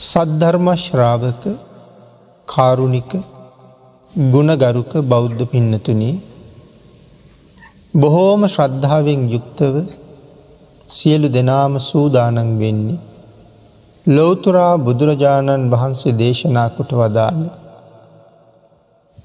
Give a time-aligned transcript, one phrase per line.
[0.00, 1.42] සද්ධර්මශ්‍රාවක
[2.48, 3.10] කාරුණික
[4.30, 6.14] ගුණගරුක බෞද්ධ පින්නතුනී
[7.94, 9.74] බොහෝම ශ්‍රද්ධාවෙන් යුක්තව
[10.90, 13.00] සියලු දෙනාම සූදානන් වෙන්නේ
[14.06, 17.42] ලෝතුරා බුදුරජාණන් වහන්සේ දේශනා කොට වදාළ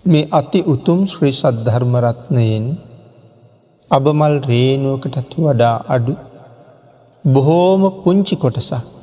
[0.05, 2.66] මේ අති උතුම් ශ්‍රී සද්ධර්මරත්නයෙන්
[3.91, 6.13] අබමල් රේනුවකටත් වඩා අඩු
[7.26, 8.95] බොහෝම පුංචි කොටසක්.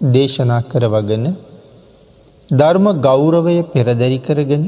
[0.00, 1.24] දේශනා කරවගෙන
[2.48, 4.64] ධර්ම ගෞරවය පෙරදැරි කරගෙන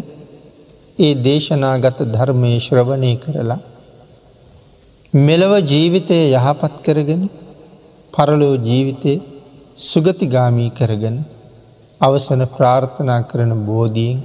[0.99, 3.61] ඒ දේශනාගත ධර්මය ශ්‍රවණය කරලා
[5.13, 7.23] මෙලව ජීවිතය යහපත් කරගෙන
[8.15, 9.15] පරලෝ ජීවිතය
[9.77, 11.17] සුගතිගාමී කරගෙන
[12.01, 14.21] අවසන ප්‍රාර්ථනා කරන බෝධීෙන්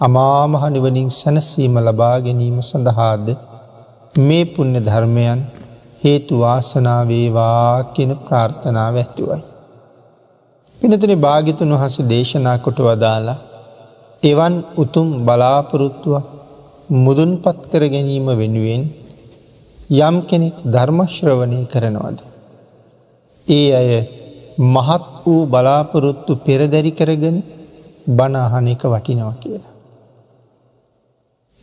[0.00, 3.26] අමාමහනිවනින් සැනසීම ලබා ගැනීම සඳහාද
[4.20, 5.40] මේ පුුණ්‍ය ධර්මයන්
[6.02, 9.51] හේතු වාසනාවේවා කියෙන ප්‍රාර්ථනාව ඇත්තුවයි.
[10.82, 13.38] පිනතුනි භාගිතුන් වහස දේශනා කොට වදාලා
[14.22, 16.24] එවන් උතුම් බලාපොරොත්තුවක්
[16.96, 18.82] මුදුන් පත් කර ගැනීම වෙනුවෙන්
[19.98, 22.18] යම් කෙනෙක් ධර්මශ්‍රවණය කරනවද.
[23.46, 23.90] ඒ අය
[24.66, 27.36] මහත් වූ බලාපොරොත්තු පෙරදැරි කරගෙන
[28.10, 29.72] බනාහන එක වටිනව කියලා.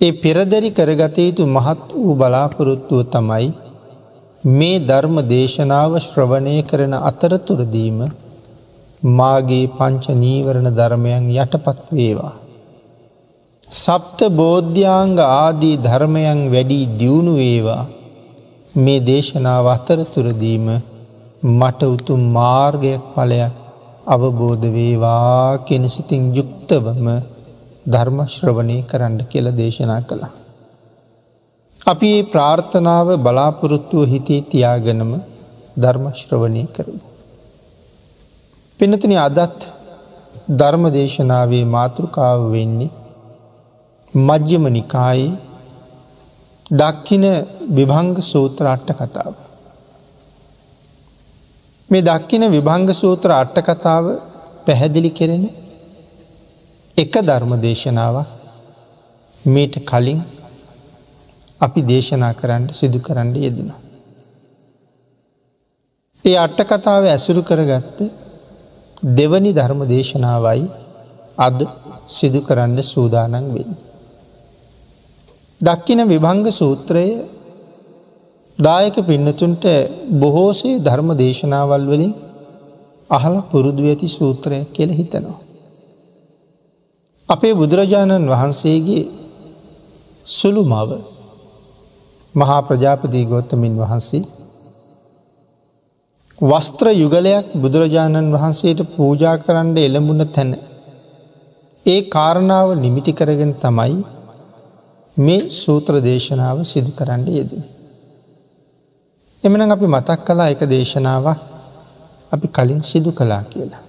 [0.02, 3.52] ඒ පෙරදැරි කරගත යුතු මහත් වූ බලාපොරොත්තුව තමයි
[4.44, 8.00] මේ ධර්ම දේශනාව ශ්‍රවණය කරන අතරතුරදීම
[9.02, 12.36] මාගේ පංච නීවරණ ධර්මයන් යටපත් වේවා.
[13.68, 17.84] සප්ත බෝධ්‍යාංග ආදී ධර්මයන් වැඩි දියුණු වේවා
[18.76, 20.68] මේ දේශනාව අතරතුරදීම
[21.42, 23.54] මට උතුම් මාර්ගයක් පලයක්
[24.06, 27.08] අවබෝධ වේවා කෙන සිතින් යුක්තවම
[27.86, 30.34] ධර්මශ්‍රවණය කරන්න කියල දේශනා කළා.
[31.88, 35.12] අපි ඒ ප්‍රාර්ථනාව බලාපොරොත්තුව හිතේ තියාගනම
[35.78, 37.09] ධර්මශ්‍රවණය කරමු.
[38.80, 39.60] පිනතුන අදත්
[40.52, 42.92] ධර්ම දේශනාවේ මාතෘකාව වෙන්නේ
[44.14, 45.32] මජ්්‍යම නිකායේ
[46.72, 47.26] දක්කින
[47.70, 49.34] විභංග සූත්‍ර අට්ට කතාව.
[51.90, 54.06] මේ දක්කින විභංග සූත්‍ර අට්ට කතාව
[54.66, 55.46] පැහැදිලි කෙරෙන
[56.98, 58.30] එක ධර්ම දේශනාවක්
[59.44, 60.20] මීට කලින්
[61.62, 63.70] අපි දේශනා කරන්න සිදු කරන්න යෙදෙන.
[66.26, 68.00] ඒ අට්ට කතාව ඇසුරු කරගත්ත
[69.04, 70.64] දෙවනි ධර්ම දේශනාවයි
[71.38, 71.60] අද
[72.08, 73.72] සිදු කරන්න සූදානන් වෙන්න.
[75.62, 77.06] දක්කින විභංග සූත්‍රය
[78.60, 79.64] දායක පින්නතුන්ට
[80.20, 82.14] බොහෝසේ ධර්ම දේශනාවල් වලින්
[83.10, 85.40] අහල පුරුදු ඇති සූත්‍රය කියල හිතනවා.
[87.30, 89.04] අපේ බුදුරජාණන් වහන්සේගේ
[90.28, 90.90] සුළු මව
[92.36, 94.39] මහා ප්‍රජාපති ගොත්තමින් වහන්සේ
[96.42, 100.52] වස්ත්‍ර යුගලයක් බුදුරජාණන් වහන්සේට පූජා කරන්න එළඹුණ තැන.
[101.86, 103.98] ඒ කාරණාව නිමිති කරගෙන තමයි
[105.18, 107.64] මේ සූත්‍ර දේශනාව සිදු කරන්න යෙදෙන.
[109.44, 111.40] එමන අපි මතක් කලා එක දේශනාවක්
[112.32, 113.84] අපි කලින් සිදු කලා කියලා.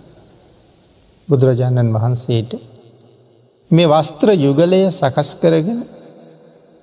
[1.28, 2.50] බුදුරජාණන් වහන්සේට
[3.70, 5.80] මේ වස්ත්‍ර යුගලය සකස් කරගෙන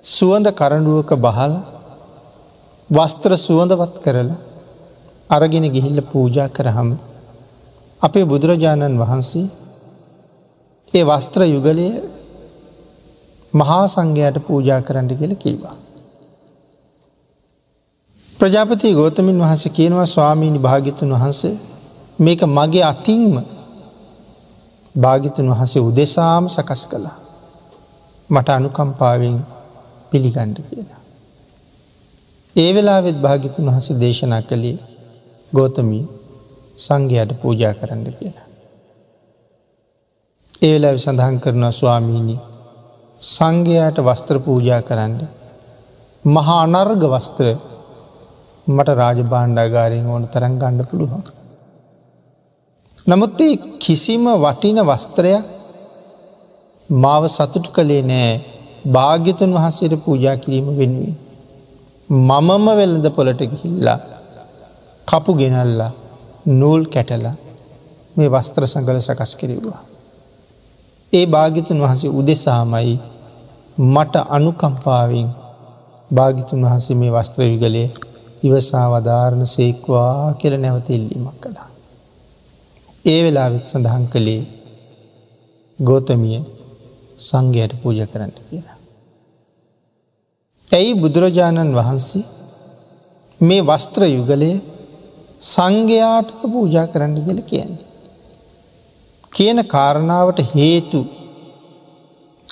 [0.04, 1.54] සුවඳ කරඩුවක බහල
[2.90, 4.47] වස්ත්‍ර සුවඳවත් කරලා
[5.30, 6.90] අරගෙන ගිහිල්ල පූජා කරහම
[8.00, 9.46] අපේ බුදුරජාණන් වහන්සේ
[10.94, 11.88] ඒ වස්ත්‍ර යුගලය
[13.54, 15.76] මහා සංඝයට පූජා කරන්න කියල කීවා.
[18.38, 21.54] ප්‍රජාපති ගෝතමින් වහස කියනවා ස්වාමීණි භාගිතුන් වහන්සේ
[22.18, 23.34] මේක මගේ අතින්ම
[24.94, 27.18] භාගිතුන් වහසේ උදෙසාම සකස් කළා.
[28.30, 29.36] මට අනුකම්පාවෙන්
[30.10, 31.00] පිළිගණ්ඩ කියලා.
[32.56, 34.78] ඒ වෙලාවෙත් භාගිතුන් වහස දේශනා කළේ
[35.52, 36.04] ගෝතමී
[36.76, 38.46] සංඝයට පූජා කරන්න කියලා.
[40.62, 42.40] ඒ වෙලා සඳහන් කරන ස්වාමීණී
[43.22, 45.14] සංඝයාට වස්ත්‍ර පූජා කරන්න.
[46.24, 47.46] මහා අනර්ග වස්ත්‍ර
[48.66, 51.24] මට රාජබාණ්ඩාගාරයෙන් ඕන තරන් ගණ්ඩ පුළුවන්.
[53.06, 55.44] නමුත් ඒ කිසිම වටින වස්ත්‍රයක්
[56.88, 58.30] මාව සතුටු කළේ නෑ
[58.86, 61.16] භාග්‍යතුන් වහන්සේට පූජා කිරීම වෙනුවෙන්.
[62.08, 63.98] මමම වෙළඳ පොලට ගිහිල්ලා
[65.08, 65.92] කපු ගෙනල්ලා
[66.50, 67.36] නූල් කැටලා
[68.16, 69.80] මේ වස්ත්‍ර සඟල සකස් කිරවා.
[71.12, 72.94] ඒ භාගිතුන් වහසේ උදෙසාමයි
[73.86, 75.28] මට අනුකම්පාවෙන්
[76.10, 77.88] භාගිතුන් වහසේ මේ වස්ත්‍රවිගලේ
[78.42, 81.68] ඉවසා වධාරණ සේක්වා කියල නැවතිල්ලීමක් කළා.
[83.04, 84.42] ඒ වෙලාවෙත් සඳහන් කළේ
[85.78, 86.40] ගෝතමිය
[87.18, 88.78] සංඝයට පූජ කරන්න කියලා.
[90.72, 92.24] ඇයි බුදුරජාණන් වහන්සේ
[93.40, 94.50] මේ වස්ත්‍ර යුගලය
[95.40, 97.86] සංඝයාට පූජා කරන්න කියල කියන්නේ.
[99.32, 101.00] කියන කාරණාවට හේතු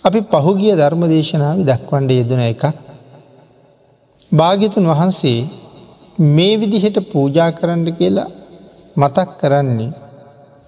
[0.05, 2.65] අපි පහුගිය ධර්ම දේශනාව දක්වන්ඩ යෙදන එකක්
[4.33, 5.39] භාගිතුන් වහන්සේ
[6.31, 8.31] මේ විදිහට පූජා කරන්න කියලා
[8.97, 9.93] මතක් කරන්නේ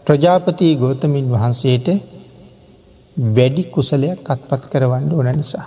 [0.06, 1.88] ප්‍රජාපතිී ගෝතමින් වහන්සේට
[3.16, 5.66] වැඩි කුසලයක් අත්පත් කරවන්න ඕන නිසා.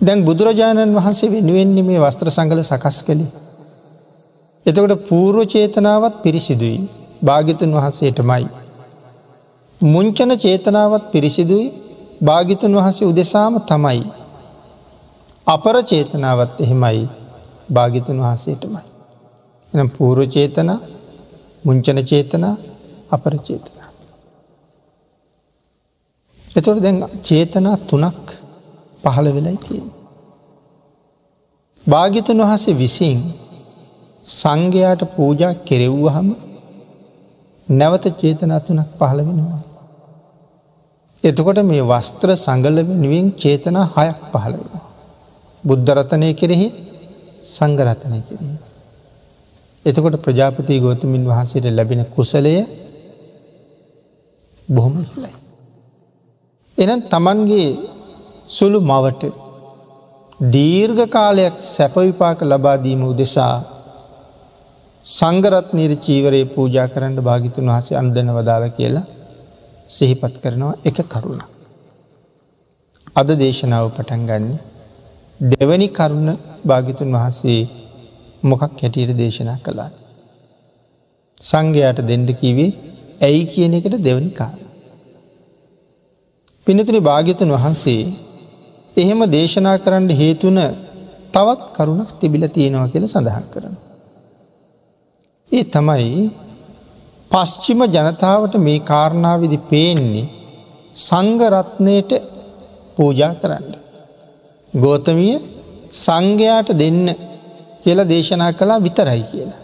[0.00, 3.47] දැන් බුදුරජාණන් වහන්සේ වෙනුවෙන්නේ මේ වස්ත්‍ර සංගල සකස් කළේ.
[4.66, 6.78] එතකොට පූර්ව චේතනාවත් පිරිසිදුයි
[7.22, 8.46] භාගිතුන් වහන්සේටමයි.
[9.80, 11.66] මුංචන චේතනාවත් පිරිසිදුයි
[12.20, 14.02] භාගිතුන් වහන්සේ උදෙසාම තමයි.
[15.46, 17.00] අපර චේතනාවත් එහෙමයි
[17.72, 18.84] භාගිතුන් වහන්සේටමයි.
[19.72, 20.70] එනම් පූර්ව චේතන
[21.64, 22.54] මුංචන චේතනා
[23.10, 23.88] අපර චේතනා.
[26.48, 28.26] එතොට දැන් චේතනා තුනක්
[29.04, 29.88] පහළ වෙලයි තියෙන.
[31.86, 33.18] භාගිතුන් වහසේ විසින්
[34.28, 36.28] සංඝයාට පූජා කෙරෙව්වහම
[37.68, 39.60] නැවත චේතනා තුනක් පහළ වෙනවා.
[41.24, 44.84] එතකොට මේ වස්ත්‍ර සඟල වෙනුවෙන් චේතනා හයක් පහළ වෙනවා.
[45.64, 46.68] බුද්ධරතනය කෙරෙහි
[47.46, 48.56] සංගරතනය කෙරෙහි.
[49.84, 52.54] එතකොට ප්‍රජාපති ගෝතමින් වහන්සේට ලැබෙන කුසලය
[54.68, 55.32] බොහොම ඉලයි.
[56.78, 57.68] එන තමන්ගේ
[58.48, 59.22] සුළු මවට
[60.40, 63.54] දීර්ඝ කාලයක් සැපවිපාක ලබාදීම උදෙසා
[65.08, 69.06] සංගරත් නිර චීවරයේ පූජා කරන්න භාගිතුන් වහසේ අන්දන වදාළ කියලා
[69.88, 71.40] සිහිපත් කරනවා එක කරුණ.
[73.16, 74.52] අද දේශනාව පටන් ගන්න
[75.40, 76.28] දෙවැනි කරුණ
[76.66, 77.60] භාගිතුන් වහන්සේ
[78.42, 79.90] මොකක් හැටියට දේශනා කළා.
[81.40, 82.70] සංඝයාට දෙන්ඩ කිවේ
[83.20, 84.56] ඇයි කියන එකට දෙවනි කාර.
[86.66, 88.02] පිනතුනි භාගිතන් වහන්සේ
[88.96, 90.58] එහෙම දේශනා කරන්න හේතුන
[91.34, 93.76] තවත් කරුණක් තිබිල තියෙනවා කියල සඳහන් කරන.
[95.52, 96.30] ඒ තමයි
[97.30, 100.26] පශ්චිම ජනතාවට මේ කාරණාවිදි පේන්නේ
[100.94, 102.12] සංගරත්නයට
[102.96, 103.68] පූජා කරන්න.
[104.72, 105.34] ගෝතමිය
[105.96, 107.06] සංඝයාට දෙන්න
[107.82, 109.60] කියලා දේශනා කළා විතරයි කියලා.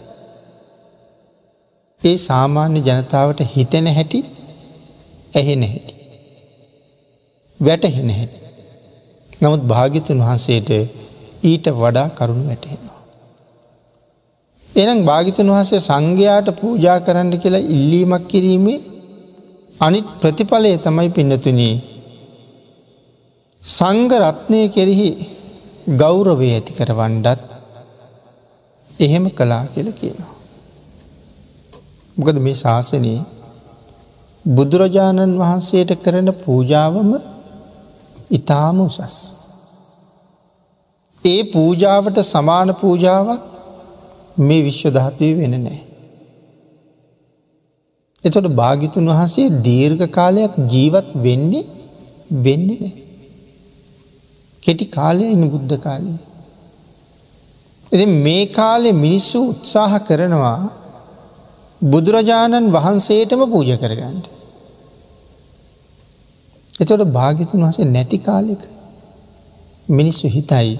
[2.01, 4.19] ඒ සාමාන්‍ය ජනතාවට හිතෙන හැටි
[5.35, 5.93] ඇහෙන හැටි.
[7.59, 8.39] වැටහෙන හැටි.
[9.41, 10.69] නමුත් භාගිතුන් වහන්සේට
[11.43, 12.94] ඊට වඩා කරුණු වැටහෙනවා.
[14.75, 18.79] එනම් භාගිතුන් වහන්සේ සංඝයාට පූජා කරන්න කියලා ඉල්ලීමක් කිරීමේ
[19.79, 21.75] අනිත් ප්‍රතිඵලය තමයි පින්නතුනී.
[23.63, 25.09] සංගරත්නය කෙරෙහි
[25.95, 27.41] ගෞරවය ඇති කරවන්ඩත්
[28.99, 30.33] එහෙම කලා කියල කියනවා.
[32.17, 33.21] මොකද මේ ශාසනයේ
[34.45, 37.09] බුදුරජාණන් වහන්සේට කරන පූජාවම
[38.31, 39.17] ඉතාම උසස්.
[41.23, 43.54] ඒ පූජාවට සමාන පූජාවක්
[44.37, 45.79] මේ විශ්වධාතුවය වෙන නෑ.
[48.23, 51.65] එතොට භාගිතුන් වහන්සේ දීර්ඝ කාලයක් ජීවත් වෙන්නේ
[52.43, 52.93] වෙන්නේ නෑ.
[54.63, 56.19] කෙටි කාලය ඉන බුද්ධ කාලයේ.
[57.87, 60.59] එති මේ කාලෙ මිනිස්සු උත්සාහ කරනවා
[61.81, 64.25] බුදුරජාණන් වහන්සේටම පූජ කරගන්නට.
[66.79, 68.61] එතොට භාගිතුන් වහසේ නැති කාලෙක
[69.89, 70.79] මිනිස්සු හිතයි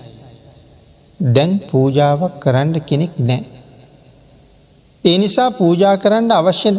[1.19, 3.43] දැන් පූජාවක් කරන්න කෙනෙක් නෑ.
[5.03, 6.77] ඒ නිසා පූජා කරන්න අවශ්‍යන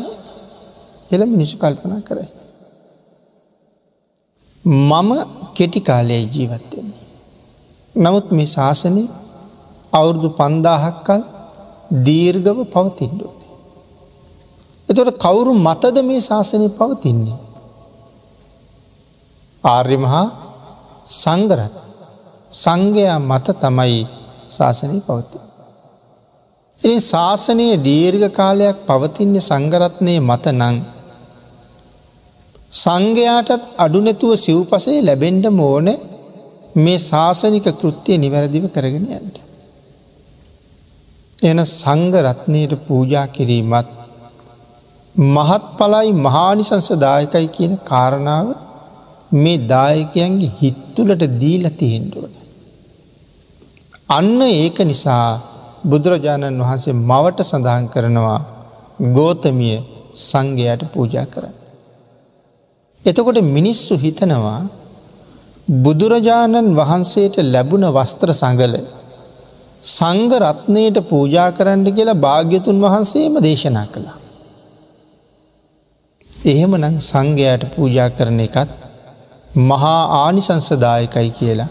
[1.11, 2.29] එල මිනිසු කල්පනා කරයි.
[4.65, 5.11] මම
[5.55, 7.05] කෙටි කාලයේ ජීවත්වයන්නේ.
[7.95, 9.03] නමුත් මේ ශාසනය
[9.93, 11.23] අවුරුදු පන්දාහක්කල්
[12.05, 13.45] දීර්ගව පවතින්ඩුවනේ.
[14.89, 17.39] එතොට කවුරු මතද මේ ශාසනය පවතින්නේ.
[19.65, 20.27] ආර්ය මහා
[21.15, 21.75] සංගරත්
[22.53, 25.39] සංඝයා මත තමයි ශාසනය පවති.
[26.83, 30.77] එ ශාසනයේ දීර්ඝ කාලයක් පවතින්නේ සංගරත්නය මත නං.
[32.75, 35.89] සංඝයාටත් අඩුනැතුව සිව්පසේ ලැබෙන්ඩ මෝන
[36.77, 39.35] මේ ශාසනික කෘත්තිය නිවැරදිව කරගෙන යන්න.
[41.43, 43.89] එන සංගරත්නයට පූජා කිරීමත්
[45.15, 48.49] මහත් පලයි මහානිසංසදායකයි කියන කාරණාව
[49.37, 52.36] මේ දායකයන්ගේ හිත්තුලට දීල තියෙන්ඩුවන.
[54.09, 55.41] අන්න ඒක නිසා
[55.85, 58.41] බුදුරජාණන් වහන්සේ මවට සඳහන් කරනවා
[59.13, 59.79] ගෝතමිය
[60.23, 61.45] සංඝයට පූජා කර.
[63.05, 64.61] එතකොට මිනිස්සු හිතනවා
[65.79, 68.75] බුදුරජාණන් වහන්සේට ලැබුණ වස්ත්‍ර සඟල
[69.85, 74.19] සංග රත්නයට පූජා කරන්න කියලා භාග්‍යතුන් වහන්සේම දේශනා කළා.
[76.47, 78.71] එහෙම නම් සංඝයාට පූජා කරන එකත්
[79.65, 81.71] මහා ආනිසංසදායකයි කියලා.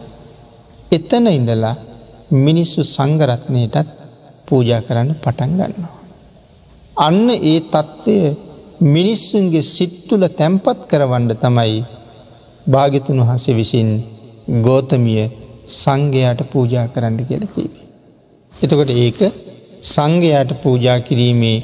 [0.91, 1.75] එතන ඉඳලා
[2.29, 3.87] මිනිස්සු සංගරත්නයටත්
[4.45, 5.93] පූජා කරන්න පටන් ගන්නවා.
[6.97, 8.15] අන්න ඒ තත්ත්වය
[8.79, 11.75] මිනිස්සුන්ගේ සිත්තුල තැම්පත් කරවන්ඩ තමයි
[12.65, 13.89] භාගිතුන් වහන්සේ විසින්
[14.61, 15.23] ගෝතමිය
[15.73, 17.85] සංඝයාට පූජා කරන්න කියල කීවේ.
[18.53, 19.19] එතකොට ඒක
[19.83, 21.57] සංඝයාට පූජා කිරීමේ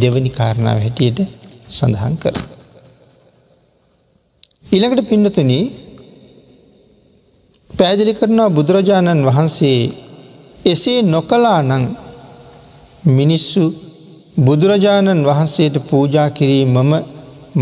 [0.00, 1.20] දෙවනි කාරණාව හැටියට
[1.68, 2.36] සඳහන් කර.
[4.64, 5.50] ඊළඟට පින්නතුන
[7.70, 9.80] පැදිලි කරනවා බුදුරජාණන් වහන්සේ
[10.64, 11.84] එසේ නොකලා නං
[13.08, 13.62] මිනිස්සු
[14.38, 16.76] බුදුරජාණන් වහන්සේට පූජා කිරීමම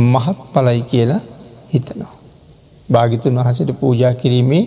[0.04, 1.22] මහත් පලයි කියලා
[1.72, 2.14] හිතනවා.
[2.88, 4.64] භාගිතුන් වහසට පූජා කිරීමේ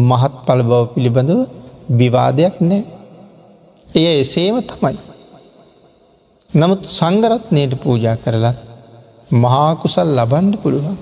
[0.00, 1.40] මහත් පල බව පිළිබඳව
[1.90, 2.82] විවාදයක් නෑ.
[3.88, 4.98] එය එසේම තමයි.
[6.50, 8.54] නමුත් සංගරත්නයට පූජා කරලා
[9.34, 10.98] මහාකුසල් ලබන්ඩ පුළුවන්.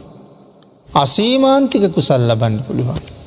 [0.97, 3.20] අසීමාන්තික කුසල් ලබන්ඩ පුළුවන්.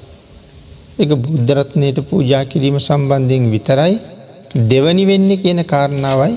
[0.99, 3.95] එක බුද්ධරත්නයට පූජා කිරීම සම්බන්ධයෙන් විතරයි
[4.69, 6.33] දෙවනි වෙන්න කියන කාරණාවයි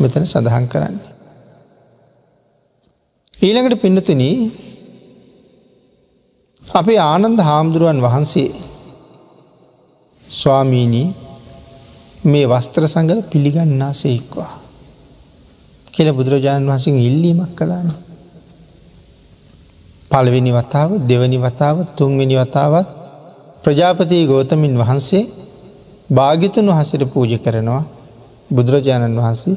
[0.00, 0.96] මෙතන සඳහන් කරන්න.
[3.38, 4.22] ඊළඟට පින්නතුන
[6.64, 8.50] අපේ ආනන්ද හාමුදුරුවන් වහන්සේ
[10.26, 11.08] ස්වාමීණී
[12.24, 14.52] මේ වස්ත්‍ර සඟල පිළිගන්නා සේක්වා.
[15.94, 17.88] කියල බුදුරජාණන් වහසින් ඉල්ලීමක් කලාන.
[20.10, 23.03] පළවෙනි වතාව දෙවනි වතාව තුන්වෙනි වතාවත්
[23.64, 25.24] ප්‍රජාපතිී ගෝතමින් වහන්සේ
[26.10, 27.82] භාගිතුන් වහසට පූජ කරනවා
[28.50, 29.54] බුදුරජාණන් වහන්සේ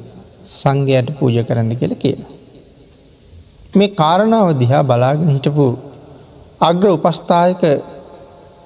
[0.52, 2.22] සංඝයට පූජ කරන්න කියල කියන.
[3.74, 5.66] මේ කාරණාව දිහා බලාගෙන හිටපු
[6.62, 7.62] අග්‍ර උපස්ථායක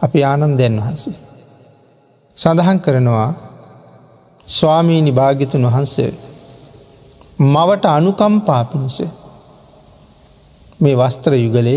[0.01, 1.17] අපි ආනන්දයන් වහන්සේ.
[2.37, 3.29] සඳහන් කරනවා
[4.47, 6.11] ස්වාමීණි භාගිතුන් වහන්සේ
[7.45, 8.97] මවට අනුකම්පා පිණිස
[10.79, 11.75] මේ වස්ත්‍ර යුගලය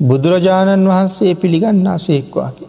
[0.00, 2.66] බුදුරජාණන් වහන්සේ පිළිගන්නා සේක්වාකි.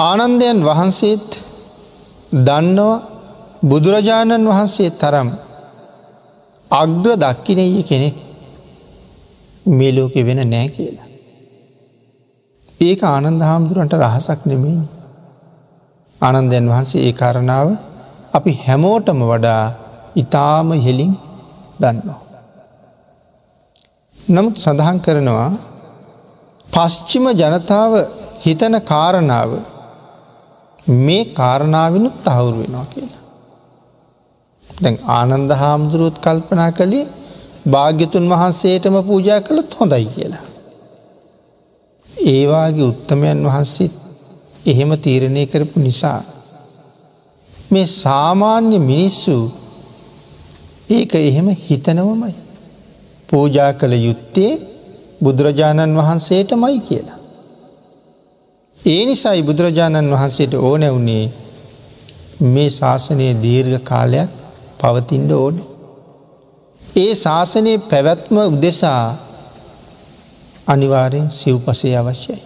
[0.00, 1.28] ආනන්දයන් වහන්සේත්
[2.46, 2.98] දන්නවා
[3.62, 5.28] බුදුරජාණන් වහන්සේ තරම්
[6.70, 8.16] අග්‍ර දක්කිනය කෙනෙක්
[9.68, 11.08] මේ ලෝකෙ වෙන නෑ කියලා.
[12.80, 14.80] ඒක ආනන්ද හාමුදුරන්ට රහසක් නෙමෙයි.
[16.20, 17.68] ආනන්දයන් වහන්සේ ඒ කාරණාව
[18.34, 19.64] අපි හැමෝටම වඩා
[20.16, 21.12] ඉතාම හෙලින්
[21.80, 22.29] දන්නවා.
[24.30, 25.50] නමුත් සඳහන් කරනවා
[26.68, 27.92] පශ්චිම ජනතාව
[28.40, 29.50] හිතන කාරණාව
[30.98, 33.22] මේ කාරණාවනුත් තහවුරු වෙනවා කියලා.
[34.66, 37.06] දැන් ආනන්ද හාමුදුරුවත් කල්පනා කළේ
[37.66, 40.44] භාග්‍යතුන් වහන්සේටම පූජා කළත් හොඳයි කියලා.
[42.26, 43.94] ඒවාගේ උත්තමයන් වහන්සේත්
[44.64, 46.20] එහෙම තීරණය කරපු නිසා.
[47.70, 49.36] මේ සාමාන්‍ය මිනිස්සු
[50.90, 52.34] ඒක එහෙම හිතනවමයි.
[53.30, 54.52] පූජා කළ යුත්තේ
[55.22, 57.18] බුදුරජාණන් වහන්සේට මයි කියලා.
[58.80, 61.24] ඒ නිසායි බුදුරජාණන් වහන්සේට ඕන වුණේ
[62.44, 64.30] මේ ශාසනය දීර්ඝ කාලයක්
[64.78, 65.56] පවතින්ට ඕන.
[66.96, 69.02] ඒ ශාසනයේ පැවැත්ම උදෙසා
[70.66, 72.42] අනිවාරයෙන් සිව්පසේ අවශ්‍යයි.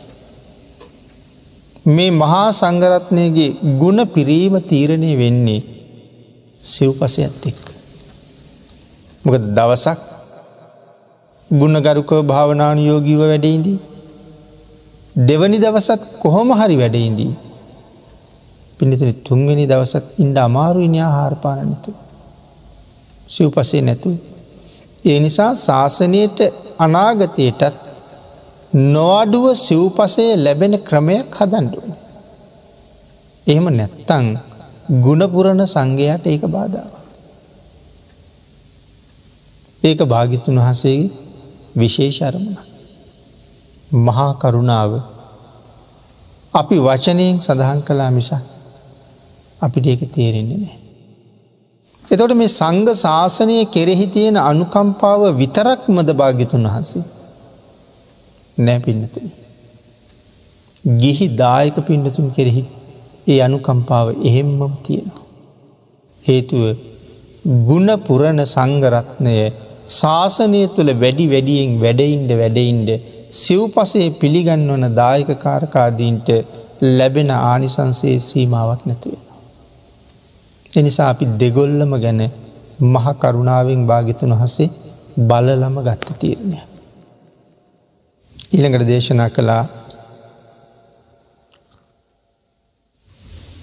[1.86, 5.62] මේ මහා සංගරත්නයගේ ගුණ පිරීම තීරණය වෙන්නේ
[6.62, 7.62] සිව්පසයත් එක්.
[9.24, 10.00] මොකද දවසක්
[11.50, 13.78] ගුණගරුකව භාවනානුයෝගීව වැඩයින්දී.
[15.16, 17.32] දෙවනි දවසත් කොහොම හරි වැඩයින්දී.
[18.78, 21.90] පිනිතුනි තුන්වෙනි දවසත් ඉන්ඩ අමාරු ඉනියා හාරපානනතු.
[23.28, 24.08] සිව්පසේ නැතු.
[25.04, 26.38] ඒ නිසා ශාසනයට
[26.78, 27.62] අනාගතයටත්
[28.74, 31.92] නොඅඩුව සිව්පසය ලැබෙන ක්‍රමයක් හදන්ඩුවන.
[33.46, 34.26] එහෙම නැත්තං
[35.00, 36.92] ගුණපුරණ සංඝයට ඒක බාධාව.
[39.82, 41.23] ඒක භාගිතුන් වහසේගේ
[41.76, 42.58] විශේෂරමුණ.
[44.02, 44.92] මහා කරුණාව
[46.54, 48.42] අපි වචනයෙන් සඳහන් කලා මිසා
[49.60, 50.78] අපිට ඒක තේරෙන්නේ නෑ.
[52.04, 57.04] එතොට මේ සංඝ ශාසනය කෙරෙහි තියෙන අනුකම්පාව විතරක්මද භාගිතුන් වහන්සේ
[58.58, 59.26] නෑ පින්නතුන.
[60.98, 62.64] ගිහි දායක පින්නතුන් කෙරෙහි
[63.26, 65.22] ඒ අනුකම්පාව එහෙම්මම් තියෙනවා.
[66.24, 66.64] හේතුව
[67.64, 69.34] ගුණ පුරණ සංගරත්නය
[69.88, 72.90] ශාසනය තුළ වැඩි වැඩියෙන් වැඩයින්ඩ වැඩයින්ඩ
[73.30, 76.28] සිව්පසේ පිළිගන්නවන දායක කාරකාදීන්ට
[76.82, 79.22] ලැබෙන ආනිසන්සේ සීමාවක් නැතුවෙන.
[80.76, 82.20] එනිසා අපි දෙගොල්ලම ගැන
[82.82, 84.70] මහ කරුණාවෙන් භාගිතුන් වහසේ
[85.20, 86.58] බලලම ගත්ත තීරණය.
[88.52, 89.64] ඊළඟට දේශනා කළා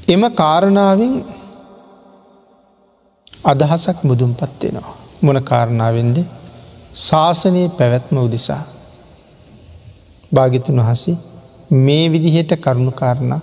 [0.07, 1.13] එම කාරණාවෙන්
[3.43, 5.00] අදහසක් මුදුම් පත්වෙනවා.
[5.21, 6.17] මොන කාරණාවෙන්ද
[6.97, 8.63] ශාසනයේ පැවැත්ම උදෙසා.
[10.31, 11.17] භාගිතුන් වහසේ
[11.77, 13.33] මේ විදිහට කරුණු කාරණ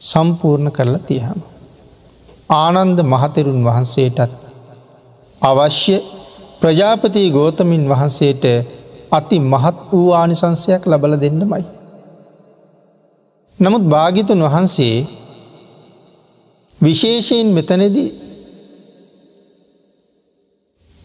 [0.00, 1.40] සම්පූර්ණ කරලා තියහම.
[2.56, 4.32] ආනන්ද මහතෙරුන් වහන්සේටත්
[5.42, 5.96] අවශ්‍ය
[6.60, 8.44] ප්‍රජාපති ගෝතමින් වහන්සේට
[9.10, 11.64] අති මහත් වූ ආනිසංසයක් ලබල දෙන්නමයි.
[13.58, 14.96] නමුත් භාගිතුන් වහන්සේ
[16.80, 18.08] විශේෂයෙන් මෙතනදී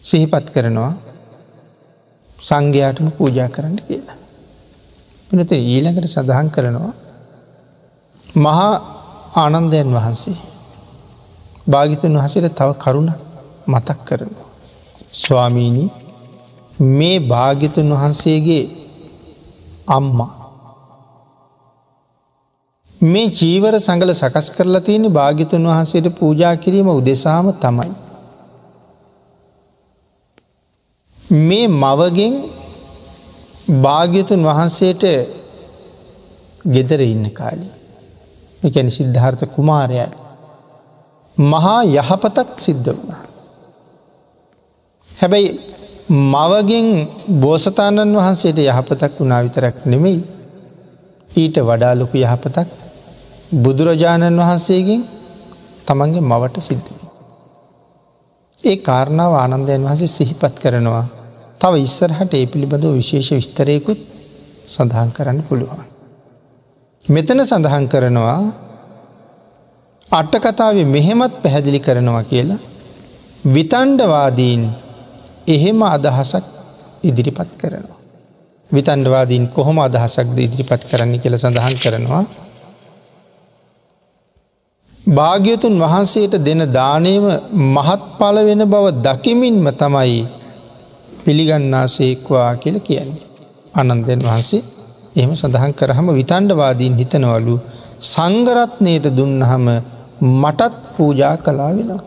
[0.08, 0.92] සිහිපත් කරනවා
[2.38, 4.18] සංඝයාටම පූජා කරන්න කියලා.
[5.30, 6.94] පිනත ඊළඟට සඳහන් කරනවා
[8.38, 8.72] මහා
[9.36, 10.38] ආනන්දයන් වහන්සේ
[11.66, 13.10] භාගිතන් වහසට තව කරුණ
[13.66, 14.48] මතක් කරනවා.
[15.14, 15.88] ස්වාමීණී
[16.96, 18.64] මේ භාගිතුන් වහන්සේගේ
[19.88, 20.32] අම්මා
[23.00, 27.92] මේ ජීවර සඟල සකස් කරලා තියෙන භාගිතුන් වහන්සේට පූජා කිරීම උදෙසාම තමයි.
[31.30, 32.34] මේ මවගෙන්
[33.78, 35.02] භාග්‍යතුන් වහන්සේට
[36.66, 37.68] ගෙදර ඉන්න කාලි.
[38.62, 40.06] එකැනි සිද්ධාර්ථ කුමාරයයි.
[41.36, 43.22] මහා යහපතක් සිද්ධ වුණා.
[45.10, 45.50] හැබැයි
[46.08, 46.88] මවගෙන්
[47.36, 50.24] බෝසතාණන් වහන්සේට යහපතක් වුණා විතරක් නෙමෙයි
[51.30, 52.68] ඊට වඩාලොකු යහපතක්
[53.54, 55.04] බුදුරජාණන් වහන්සේගෙන්
[55.86, 56.90] තමන්ගේ මවට සිද්ධ.
[58.64, 61.17] ඒ කාරණාව ආනන්දයන් වහන්සේ සිහිපත් කරනවා
[61.60, 64.00] තව ඉස්සරහට ඒ පිළිබඳව විශේෂ විස්තරයකුත්
[64.66, 65.84] සඳහන් කරන්න පුළුවන්.
[67.04, 68.40] මෙතන සඳහන් කරනවා
[70.08, 72.60] අට්ටකතාව මෙහෙමත් පැහැදිලි කරනවා කියලා
[73.46, 74.62] විතන්ඩවාදීන්
[75.46, 76.44] එහෙම අදහසක්
[77.02, 77.98] ඉදිරිපත් කරනවා.
[78.70, 82.24] විතන්ඩවාදීන් කොහොම අදහසක්ද ඉදිරිපත් කරන්න කියල සඳහන් කරනවා.
[85.10, 87.24] භාග්‍යතුන් වහන්සේට දෙන දානයම
[87.66, 90.37] මහත් පල වෙන බව දකිමින්ම තමයි
[91.28, 93.26] පිළිගන්නා සේක්වා කියල කියන්නේ.
[93.74, 94.62] අනන්දයන් වහන්සේ
[95.16, 97.54] එහෙම සඳහන් කරහම විතන්ඩවාදීන් හිතනවලු
[98.06, 99.66] සංගරත්නයට දුන්නහම
[100.34, 102.02] මටත් පූජා කලා වෙනවා.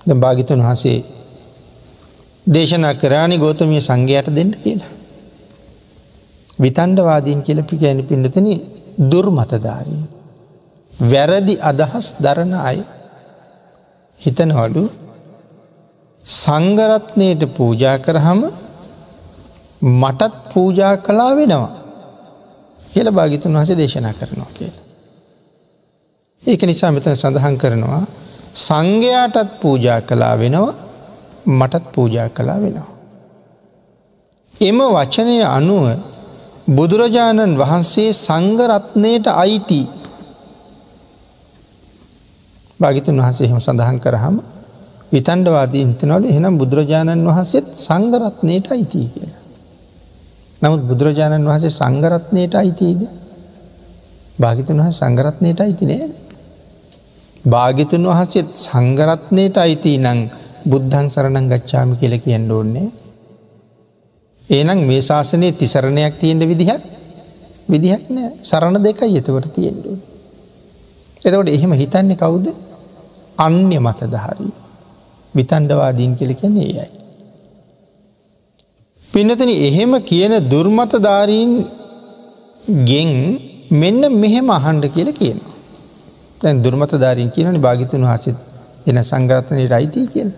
[0.00, 0.98] ද භාගිතන් වහසේ
[2.46, 4.92] දේශනා කරානි ගෝතමිය සංඝයට දෙන්න කියලා.
[6.60, 8.48] විතන්ඩවාදීන් කියල පිකැනි පිඩතන
[9.10, 10.04] දුර්මතධාරීන්.
[10.92, 12.78] වැරදි අදහස් දරන අය
[14.20, 14.84] හිතනවලු
[16.24, 18.40] සංගරත්නයට පූජා කරහම
[19.82, 21.72] මටත් පූජා කලා වෙනවා
[22.88, 24.74] කියල භාගිතුන් වහස දේශනා කරනවා කියල.
[26.42, 28.02] ඒක නිසා මෙතන සඳහන් කරනවා
[28.56, 30.74] සංඝයාටත් පූජා කලා වෙනවා
[31.50, 32.90] මටත් පූජා කලා වෙනවා.
[34.54, 35.86] එම වචනය අනුව
[36.68, 39.82] බුදුරජාණන් වහන්සේ සංගරත්නයට අයිති
[42.80, 44.36] භාගිතුන් වහන්සේ එහෙම සඳහන් කරහම
[45.14, 49.42] විතන්ඩවාදී ඉන්තනවල එහෙනම් බුදුරජාණන් වහන්සේත් සංගරත්නයට අයිතිය කියලා.
[50.62, 53.02] නමුත් බුදුරජාණන් වහන්සේ සංගරත්නයට අයිතිීද
[54.36, 56.08] භාගිතුන් වහ සංගරත්නයට අයිති නෑ.
[57.44, 60.20] භාගිතුන් වහන්සේත් සංගරත්නයට අයිති නං
[60.64, 62.88] බුද්ධන් සරණං ගච්ඡාමි කියල කියන්න ඕන්නේ.
[64.48, 66.82] ඒනම් මේ ශාසනය තිසරණයක් තියෙන්ට විදිහක්
[67.68, 69.98] විදිහක් නෑ සරණ දෙකයි එතකොට තියෙන්ඩුව.
[71.22, 72.46] එතකොට එහෙම හිතන්නේ කවුද
[73.38, 74.63] අන්‍ය මතදහරී.
[75.34, 76.90] විතන්ඩවාදීන් කෙල කියන්නේ ඒයයි.
[79.04, 81.50] පිනතන එහෙම කියන දුර්මතධාරීන්
[82.84, 83.10] ගෙන්
[83.72, 85.54] මෙන්න මෙහෙම අහන්ඩ කියල කියනවා.
[86.40, 88.36] තැන් දුර්මතධාරීන් කියනනි භාගිතුන් වහසත්
[88.86, 90.30] එන සංග්‍රතනය රයිතිය කියල.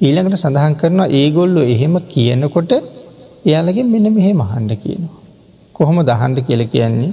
[0.00, 2.72] ඊළඟට සඳහන් කරනවා ඒගොල්ලො එහෙම කියනකොට
[3.44, 5.20] එයාලගේ මෙන්න මෙහෙ මහන්ඩ කියනවා.
[5.74, 7.12] කොහොම දහන්ඩ කියල කියන්නේ.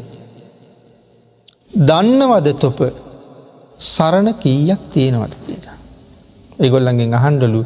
[1.88, 2.80] දන්නවද තොප
[3.80, 5.71] සරණ කීයක් තියෙනවද කියලා.
[6.62, 7.62] ඒගොල්ලන්ගෙන් අහන්ඩලු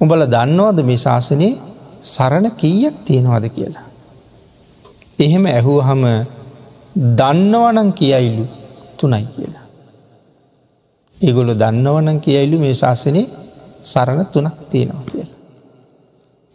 [0.00, 1.52] උඹල දන්නවද මේ ශාසනයේ
[2.04, 3.86] සරණ කීයක් තියෙනවද කියලා.
[5.18, 6.04] එහෙම ඇහුව හම
[7.14, 8.44] දන්නවනං කියයිලු
[8.98, 9.66] තුනයි කියලා.
[11.18, 13.26] ඒගොලු දන්නවනං කියයිලු මේ ශාසනයේ
[13.84, 15.38] සරණ තුනක් තියෙනවා කියලා.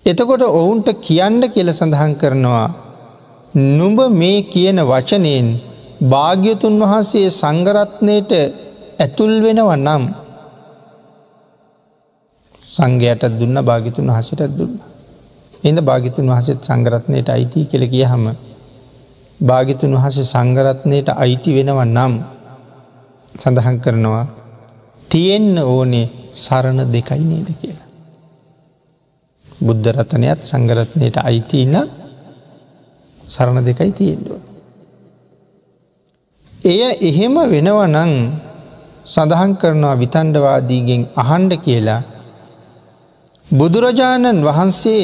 [0.06, 2.68] එතකොට ඔවුන්ට කියන්න කියල සඳහන් කරනවා
[3.74, 5.48] නුඹ මේ කියන වචනයෙන්
[6.04, 8.32] භාග්‍යතුන් වහන්සේ සංගරත්නයට
[9.00, 10.04] ඇතුල් වෙනව නම්
[12.76, 14.76] සංඝයටත් දුන්න භාගිතුන් වහසටත් දුන්න.
[15.64, 18.26] එඳ භාගිතුන් වහසත් සංගරත්නයට අයිති කෙළ කිය හම
[19.40, 22.14] භාගිතුන් වහස සංගරත්නයට අයිති වෙනව නම්
[23.36, 24.26] සඳහන් කරනවා
[25.10, 27.88] තියෙන්න ඕනේ සරණ දෙකයි නේද කියලා.
[29.48, 31.76] බුද්ධරතනයත් සංගරත්නයට අයිතින්න
[33.22, 34.42] සරණ දෙකයි තියෙන්ඩුව.
[36.66, 38.12] එය එහෙම වෙනව නං
[39.06, 42.02] සඳහන් කරනවා විතන්ඩවාදීගෙන් අහන්ඩ කියලා
[43.50, 45.02] බුදුරජාණන් වහන්සේ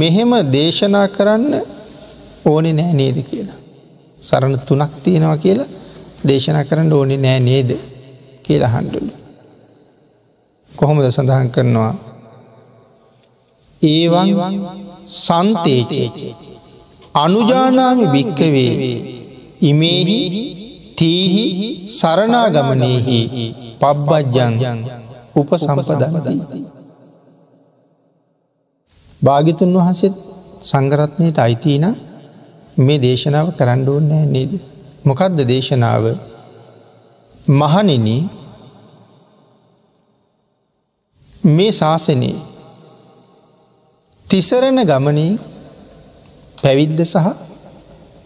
[0.00, 1.54] මෙහෙම දේශනා කරන්න
[2.44, 3.58] ඕනෙ නෑ නේද කියලා.
[4.22, 5.68] සරණ තුනක් තියෙනවා කියලා
[6.26, 7.70] දේශනා කරන්න ඕනෙ නෑ නේද
[8.42, 9.12] කියලා හන්ඩුලු.
[10.72, 11.94] කොහොමද සඳහන් කරනවා
[13.82, 14.30] ඒවන්
[15.16, 16.18] සන්තේචේච
[17.14, 18.72] අනුජානාමි භික්කවේ
[19.62, 20.20] ඉමේහි
[20.96, 21.46] තීහි
[21.90, 23.20] සරනාගමනයහි
[23.80, 24.78] පබ්බජ්ජං
[25.34, 26.36] උප සම්පදති.
[29.22, 30.16] භාගිතුන් වහන්සේත්
[30.62, 31.84] සංගරත්නයට අයිතින
[32.78, 34.52] මේ දේශනාව කරන්න ඕන්නෑ නේද.
[35.04, 36.04] මොකක්ද දේශනාව
[37.52, 38.06] මහනෙන
[41.50, 42.36] මේ ශාසනයේ
[44.26, 45.32] තිසරණ ගමනේ
[46.58, 47.26] පැවිද්ද සහ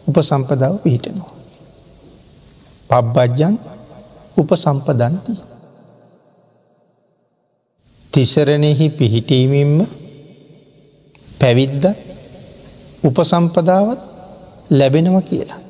[0.07, 1.33] උපසම්පදාව පිහිටනවා.
[2.91, 3.55] පබ්බජ්ජන්
[4.37, 5.35] උපසම්පදන්ති.
[8.13, 10.04] තිසරණෙහි පිහිටීමෙන්ම
[11.41, 11.85] පැවිද්ද
[13.05, 14.01] උපසම්පදාවත්
[14.71, 15.61] ලැබෙනව කියලා.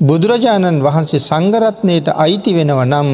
[0.00, 3.08] බුදුරජාණන් වහන්සේ සංගරත්නයට අයිති වෙනව නම්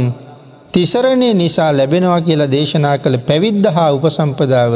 [0.72, 4.72] තිසරණය නිසා ලැබෙනවා කියලා දේශනා කළ පැවිද්ධ හා උපසම්පදාව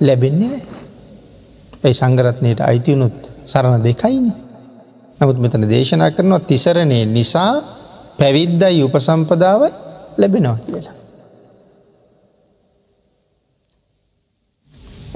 [0.00, 0.56] ලැබෙන්නේ
[1.82, 4.26] ඇයි සංගරත්නයට අයිතිවුණුත් සරණ දෙකයින.
[5.20, 7.54] නමුත් මෙතන දේශනා කරනවා තිසරණය නිසා
[8.18, 9.62] පැවිද්දයි උපසම්පදාව
[10.18, 11.01] ලැබෙනවා කියලා.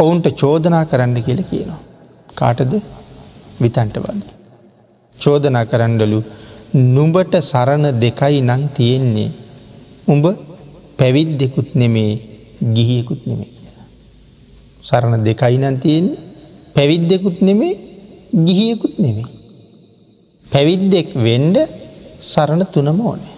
[0.02, 1.80] ඔවුන්ට චෝදනා කරන්න කියල කියනවා.
[2.35, 2.72] කාටද
[3.62, 4.22] විතන්ට වද.
[5.16, 6.18] චෝදනා කරන්නඩලු
[6.94, 9.30] නුඹට සරණ දෙකයි නං තියෙන්නේ.
[10.12, 10.26] උඹ
[10.98, 12.12] පැවිද්දෙකුත් නෙමේ
[12.76, 13.87] ගිහියකුත් නෙමේ කියලා.
[14.88, 16.20] සරණ දෙකයි නන් තියෙන්නේ
[16.76, 17.74] පැවිද්දෙකුත් නෙමේ
[18.46, 19.32] ගිහියකුත් නෙමේ.
[20.46, 21.56] පැවිද්දෙක් වෙන්ඩ
[22.32, 23.35] සරණ තුනම ඕනේ.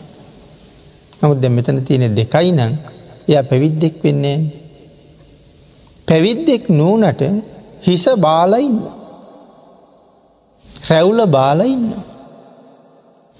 [1.20, 2.72] නමුත් දැ මෙතන තියෙන දෙකයි නං
[3.28, 4.38] එය පැවිද්දෙක් වෙන්නේ
[6.08, 7.22] පැවිද්දෙක් නූනට
[7.82, 8.78] හිස බාලයින්න.
[10.88, 11.84] රැවුල බාලඉන්න.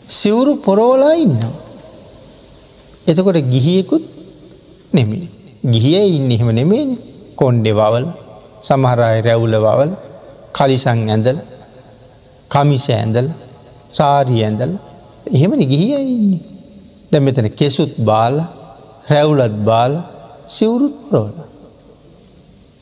[0.03, 1.37] සිවුරු පොරෝලා ඉන්න.
[3.07, 4.05] එතකොට ගිහියෙකුත්
[4.93, 5.19] නෙමි.
[5.65, 6.91] ගිහිය ඉන්න එහෙම නෙමේන
[7.37, 8.07] කොන්්ඩෙ වවල
[8.63, 9.91] සමහරය රැවුල වවල
[10.53, 11.39] කලිසං ඇඳල්
[12.51, 13.27] කමිස ඇඳල්
[13.91, 14.73] සාරී ඇඳල්
[15.29, 16.43] එහෙමනි ගිහිය ඉන්නේ.
[17.11, 18.35] දැ මෙතන කෙසුත් බාල
[19.09, 19.93] රැවුලත් බාල
[20.47, 21.48] සිවුරුත් පරෝල.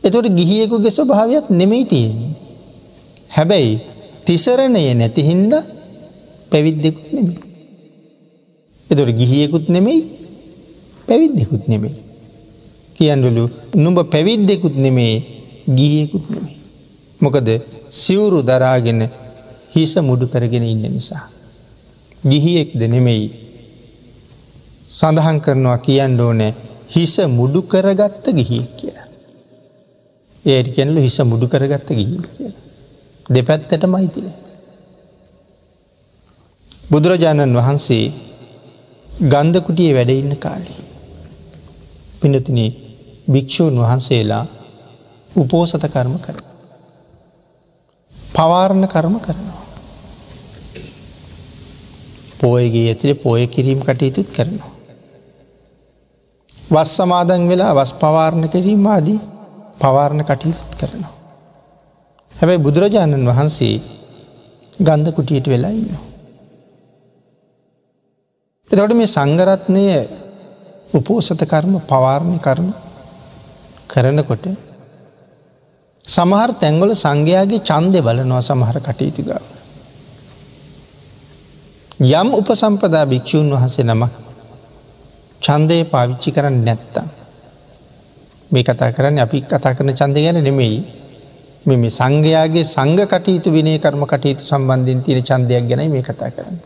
[0.07, 2.33] එතොට ගිහියෙකුගේ ස්වභාවයක් නෙමෙයි තියෙන්නේ.
[3.29, 3.75] හැබැයි
[4.25, 5.53] තිසරණය නැතිහින්ද
[6.51, 7.39] පැවිද්දෙකුත් නෙමේ.
[8.91, 10.01] එතොට ගිහියෙකුත් නෙමෙයි
[11.09, 11.97] පැවිද්දෙකුත් නෙමෙයි.
[12.97, 15.15] කියන්නලු නුඹ පැවිද්දෙකුත් නෙමේ
[15.69, 16.57] ගිහියෙකුත් නෙමේ.
[17.21, 17.49] මොකද
[17.91, 19.01] සිවුරු දරාගෙන
[19.75, 21.25] හිස මුඩු කරගෙන ඉන්න නිසා.
[22.25, 23.27] ගිහියෙක්ද නෙමෙයි
[24.89, 26.55] සඳහන් කරනවා කියන්න ඕනෑ
[26.95, 28.96] හිස මුඩු කරගත්ත ගිහියෙක් කියලා.
[30.47, 32.53] ඒට කැනලු හිස මුඩු කරගත්ත ගිහි කිය.
[33.27, 34.27] දෙපැත්තට මයිතිල.
[36.91, 38.05] බුදුරජාණන් වහන්සේ
[39.25, 40.81] ගන්ධකුටියේ වැඩඉන්න කාලේ.
[42.21, 42.61] පිනතින
[43.33, 44.45] භික්‍ෂූන් වහන්සේලා
[45.33, 46.37] උපෝසත කර්ම කර.
[48.35, 49.63] පවාරණ කර්ම කරනවා.
[52.39, 54.73] පෝයගේ ඇතිර පෝය කිරීම කටයුතුත් කරනවා.
[56.71, 59.21] වස් සමාදන් වෙලා වස් පවාරණ කිරීම ආදී
[59.77, 61.15] පවාරණ කටයුතුත් කරනවා.
[62.33, 63.75] හැබැයි බුදුරජාණන් වහන්සේ
[64.79, 65.97] ගන්ධ කුටියට වෙලා ඉන්න.
[68.71, 69.85] එතොට මේ සංගරත්නය
[70.93, 72.69] උපෝසත කර්ම පවාරණය කරන
[73.89, 74.47] කරනකොට
[76.05, 79.45] සමහර තැංගොල සංඝයාගේ චන්දය බලනවා සමහර කටයුතුගාව.
[82.13, 84.13] යම් උපසම්පදා භික්‍ෂූන් වහසේ නමක්
[85.43, 87.16] චන්දය පාවිච්චි කරන්න නැත්තම්.
[88.57, 90.79] මේ කතා කරන්න අපි කතා කරන චන්ද ගැන නෙමෙයි
[91.67, 96.57] මෙ සංඝයාගේ සංඝ කටයුතු විනේ කර්ම කටයුතු සම්බන්ධින් තියෙන චන්දයක් ගැන මේ කතා කරන්න.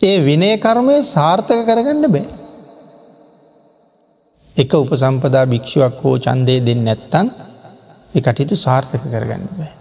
[0.00, 2.26] ඒ විනය කර්මය සාර්ථක කරගන්න බෑ.
[4.56, 7.26] එක උපසම්පදා භික්ෂුවක් හෝ චන්දය දෙන්න නැත්තන්
[8.18, 9.72] කටයුතු සාර්ථක කරගන්න බෑ.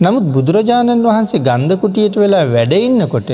[0.00, 3.32] නමුත් බුදුරජාණන් වහන්සේ ගන්ධකුටියට වෙලා වැඩඉන්නකොට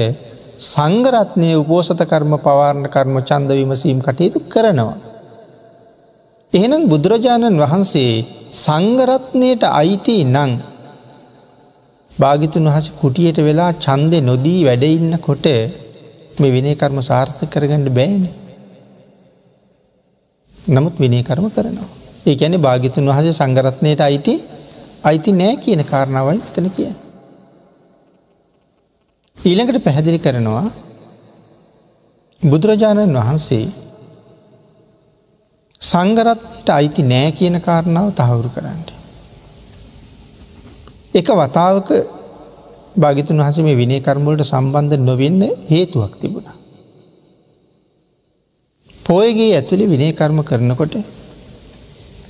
[0.67, 5.08] සංගරත්නය උපෝසත කර්ම පවාරණ කර්ම චන්ද විමසීම් කටයුතු කරනවා.
[6.53, 8.25] එහෙනම් බුදුරජාණන් වහන්සේ
[8.57, 10.53] සංගරත්නයට අයිති නං
[12.13, 15.47] භාගිතුන් වහස කුටියට වෙලා චන්දය නොදී වැඩඉන්න කොට
[16.39, 18.25] මේ විනේ කර්ම සාර්ථ කරගන්න බෑන.
[20.73, 21.89] නමුත් විනේ කර්ම කරනවා.
[22.27, 24.35] ඒ ඇන භාගිතුන් වහස සංගරත්නයට අයිති
[25.05, 26.93] අයිති නෑ කියන කාරණාවයි තන කිය.
[29.39, 30.67] ඊළඟට පැහැදිලි කරනවා
[32.43, 33.67] බුදුරජාණන් වහන්සේ
[35.81, 38.89] සංගරත්ට අයිති නෑ කියන කාරණාව තහවුරු කරන්නට.
[41.15, 41.89] එක වතාවක
[42.97, 46.49] භාගිතුන් වහස මේ විනේ කර්මුලට සම්බන්ධ නොවෙන්න හේතුවක් තිබුණ.
[48.91, 50.95] පෝයගේ ඇතුළි විනේ කර්ම කරනකොට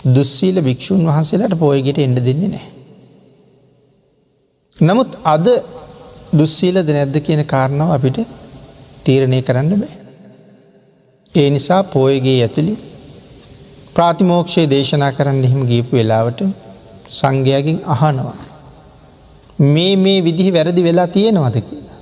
[0.06, 2.66] දුස්සීල භික්‍ෂූන් වහන්සේලාට පෝයගෙට එඩ දෙන්නේ නෑ.
[4.76, 5.46] නමුත් අද
[6.32, 8.18] දුස්සීලද නැද්ද කියන කාරණාව අපිට
[9.04, 9.96] තීරණය කරන්න බෑ.
[11.34, 12.74] ඒ නිසා පෝයගේ ඇතුළි
[13.98, 16.40] ප්‍රාතිමෝක්ෂය දේශනා කරන්න එහෙම ගීපු වෙලාවට
[17.10, 18.38] සංඝයාගෙන් අහනවා.
[19.66, 21.98] මේ මේ විදිහි වැරදි වෙලා තියෙනවද කියලා.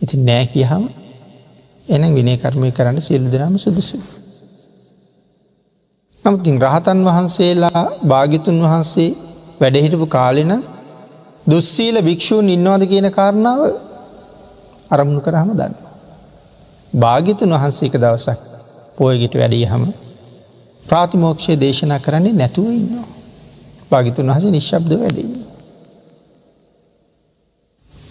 [0.00, 0.84] ඉති නෑ කියහම
[1.86, 3.98] එන විනේ කර්මය කරන්න සියලු දෙනාම සුදුසු.
[6.24, 9.10] නමුතින් රහතන් වහන්සේලා භාගිතුන් වහන්සේ
[9.60, 10.52] වැඩහිටපු කාලෙන
[11.46, 13.62] දුස්සීල භික්‍ෂූන් ඉන්නවාද කියන කාරණාව
[14.90, 15.74] අරමුණු කරහම දන්න.
[16.92, 18.40] භාගිතුන් වහන්සේක දවසක්
[18.98, 19.86] පෝයගෙට වැඩිය හම
[20.88, 23.06] ප්‍රාතිමෝක්ෂය දේශනා කරන්නේ නැතුව ඉන්නවා.
[23.90, 25.34] භාගිතුන් වහස නිශ්ශබ්ද වැඩින්න.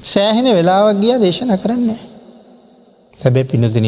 [0.03, 1.99] සෑහෙන වෙලාවක් ගිය දේශන කරන්නේ.
[3.19, 3.87] හැබැ පිනතින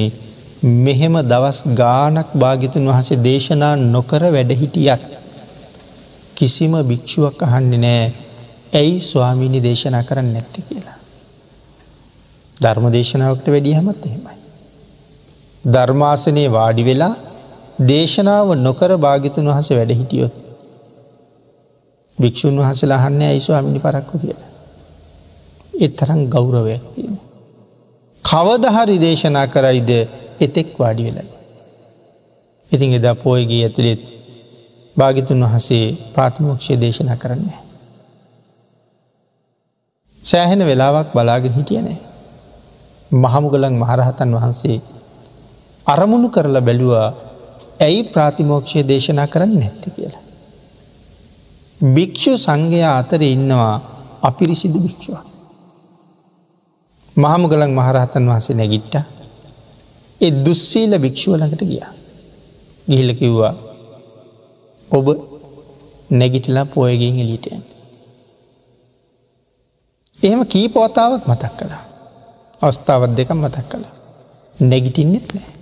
[0.80, 5.04] මෙහෙම දවස් ගානක් භාගිතුන් වහසේ දේශනා නොකර වැඩහිටියත්.
[6.36, 8.04] කිසිම භික්‍ෂුවක් අහන්නේ නෑ
[8.74, 10.98] ඇයි ස්වාමීණි දේශනා කරන්න නැත්ති කියලා.
[12.58, 14.38] ධර්ම දේශනාවකට වැඩිය හමත් එහෙමයි.
[15.64, 17.16] ධර්මාසනයේ වාඩි වෙලා
[17.80, 20.34] දේශනාව නොකර භාගිතුන් වහස වැඩ හිටියොත්.
[22.18, 24.50] භික්‍ෂූන් වහසලා හන්න ඇයිස්වාමිනි පරක්කු කියලා.
[25.80, 27.16] එත් තරම් ගෞරවයක් තියෙන.
[28.24, 29.92] කවදහරි දේශනා කරයිද
[30.40, 31.30] එතෙක් වාඩි වෙලයි.
[32.72, 34.02] ඉතින් එදා පෝයගේ ඇතුළෙත්
[34.96, 37.60] භාගිතුන් වහසේ ප්‍රාතිමෝක්ෂය දේශනා කරන්නේ.
[40.24, 41.98] සෑහෙන වෙලාවක් බලාගෙන හිටියනෑ.
[43.12, 44.78] මහමුගලන් මහරහතන් වහන්සේ
[45.88, 47.29] අරමුණු කරලා බැලුවා
[47.80, 50.24] ඇයි ප්‍රාතිමෝක්ෂය දේශනා කරන්න නැත්ති කියලා.
[51.94, 53.76] භික්‍ෂු සංඝයා අතර ඉන්නවා
[54.22, 55.26] අපිරිසිදු භික්ෂුවක්.
[57.16, 58.96] මහමුගලන් මහරහතන් වහසේ නැගිට්ට
[60.22, 61.84] එ දුස්සීල භික්ෂුවලකට ගිය.
[62.88, 63.54] ගිහිල කිව්වා
[64.90, 65.08] ඔබ
[66.12, 67.64] නැගිටලා පෝයගෙන් එලිටයන්.
[70.20, 71.84] එහෙම කීපවතාවක් මතක් කළා.
[72.62, 73.94] අවස්ථාවත් දෙක මතක් කළා.
[74.60, 75.59] නැගිටින්නෙත් නෑ.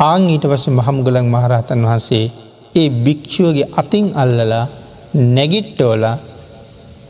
[0.00, 2.26] ආං ඊට පස මහමුගලන් මහරහතන් වහන්සේ
[2.74, 4.64] ඒ භික්‍ෂුවගේ අතින් අල්ලලා
[5.28, 6.04] නැගිට්ටෝල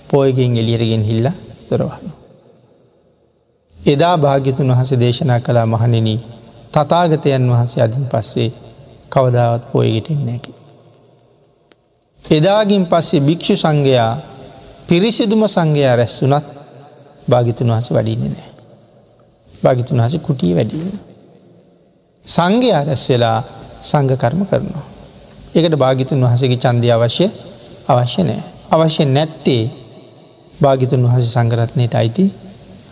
[0.09, 1.27] පෝයගෙන් එලියරගෙන් හිල්ල
[1.69, 2.07] දොරවහන.
[3.77, 6.09] එදා භාග්‍යතුන් වහස දේශනා කලා මහනෙන
[6.73, 8.51] තතාගතයන් වහන්සේ අදින් පස්සේ
[9.09, 10.53] කවදාවත් පෝයගෙටින් නැකි.
[12.25, 14.13] එදාගින් පස්සේ භික්‍ෂු සංඝයා
[14.89, 16.47] පිරිසිදුම සංඝයා රැස් වනත්
[17.29, 18.51] භාගිතුන් වහස වඩින්නේ නෑ.
[19.55, 21.10] භාගිතුන් වහස කුටිය වැඩීම.
[22.31, 23.39] සංඝයා රැස් වෙලා
[23.83, 24.85] සංඝකර්ම කරනවා.
[25.55, 27.27] එකට භාගිතුන් වහසගේ චන්දය අවශ්‍ය
[27.89, 28.43] අවශ්‍ය නෑ.
[28.71, 29.63] අවශ්‍ය නැත්තේ
[30.55, 32.25] භාගිතුන් වහස සංගරත්නයට අයිති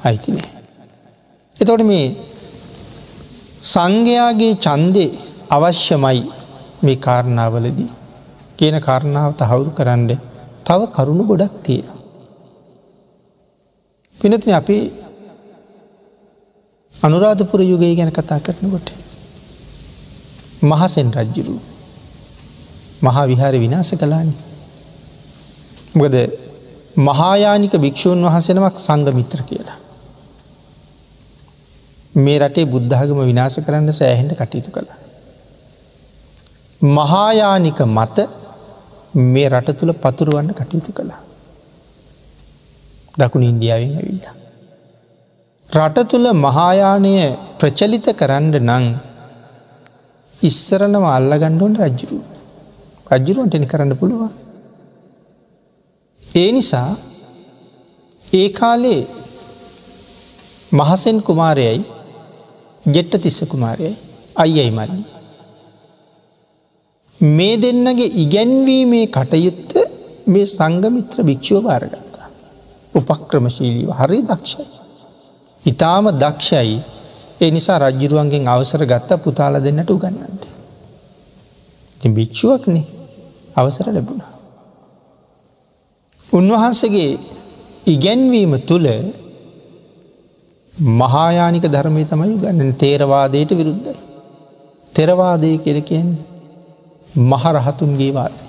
[0.05, 0.51] අයිති නෑ.
[1.57, 2.07] එතොට මේ
[3.65, 5.05] සංඝයාගේ චන්දය
[5.51, 6.21] අවශ්‍යමයි
[6.83, 7.91] මේ කාරණාවලදී
[8.59, 10.11] කියන කාරණාව තහවුරු කරන්න
[10.67, 11.89] තව කරුණු ගොඩක් තියෙන.
[14.21, 14.77] පිනතින අපි
[16.95, 18.89] අනුරාධපුර යුගය ගැන කතා කරනකොට
[20.63, 21.61] මහසෙන් රජ්ජුරු
[23.03, 24.35] මහා විහාර විනාස කලානි.
[25.95, 26.15] මොකද
[26.99, 29.79] මහායානික භික්‍ෂූන් වහසෙනවක් සංග මිත්‍ර කියලා.
[32.15, 34.91] මේ රටේ බුද්ධාගම විනාස කරන්න සෑහෙන්ට කටයුතු කළ.
[36.81, 38.19] මහායානික මත
[39.15, 41.21] මේ රට තුළ පතුරුවන්න කටයුතු කළා.
[43.19, 44.27] දකුණු ඉන්දියාවෙන් ඇවිල්ල.
[45.69, 47.15] රට තුළ මහායානය
[47.59, 48.87] ප්‍රචලිත කරන්න නං
[50.43, 52.19] ඉස්සරනව අල්ල ගණ්ඩුවන් රජ්ජුරු
[53.11, 54.33] රජ්ජුරුවන්ට එනි කරන්න පුළුවන්.
[56.23, 56.91] ඒ නිසා
[58.25, 59.03] ඒ කාලේ
[60.73, 61.85] මහසෙන් කුමාරයයි
[62.85, 63.95] ගෙට්ට තිස්ස කුමාරයයි
[64.37, 65.05] අයියයි මල්ලි.
[67.21, 69.73] මේ දෙන්නගේ ඉගැන්වීමේ කටයුත්ත
[70.27, 72.29] මේ සංගමිත්‍ර භික්ෂුව භාරගත්තා.
[72.95, 74.67] උපක්‍රමශීලීව හරි දක්ෂයි.
[75.63, 76.79] ඉතාම දක්ෂයි
[77.41, 80.43] ඒ නිසා රජ්ජුරුවන්ගෙන් අවසර ගත්ත පුතාල දෙන්නට උගන්නන්ට.
[82.01, 82.87] ති භික්ෂුවක්නේ
[83.57, 84.33] අවසර ලැබුණා.
[86.29, 87.11] උන්වහන්සගේ
[87.87, 88.89] ඉගැන්වීම තුළ
[90.97, 93.97] මහායානික ධර්මය තමයි ගන්න තේරවාදයට විරුද්ධයි.
[94.95, 96.27] තෙරවාදය කෙර කියන්නේ
[97.25, 98.45] මහරහතුන්ගේ වාදය.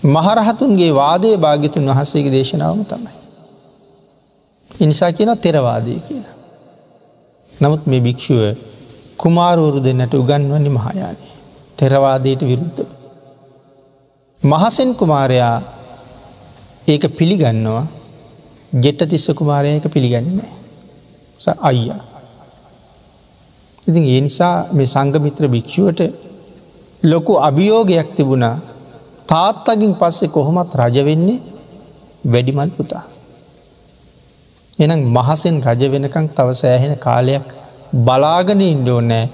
[0.00, 3.14] මහරහතුන්ගේ වාදය භාගිතුන් වහන්සේගේ දේශනාවම තමයි.
[4.70, 6.35] ඉනිසා කියන තෙරවාදය කියලා.
[7.60, 8.42] නමුත් මේ භික්‍ෂුව
[9.16, 11.22] කුමාරවරු දෙන්නට උගන්වන්නේ මහායානය
[11.78, 12.80] තෙරවාදයට විරුද්ධ.
[14.42, 15.56] මහසෙන් කුමාරයා
[16.88, 17.86] ඒක පිළිගන්නවා
[18.74, 20.50] ගෙට තිස්ස කුමාරයක පිළිගන්නේ
[21.60, 22.02] අයියා.
[23.86, 26.00] ඉතින් ඒ නිසා මේ සංගමිත්‍ර භික්‍ෂුවට
[27.02, 28.56] ලොකු අභියෝගයක් තිබුණා
[29.26, 31.44] තාත්තකින් පස්සේ කොහොමත් රජවෙන්නේ
[32.24, 33.04] වැඩිමල් පුතා.
[34.78, 37.46] එනම් මහසෙන් රජ වෙනකං තව සෑහෙන කාලයක්
[37.98, 39.24] බලාගන ඉන්ඩෝ නෑ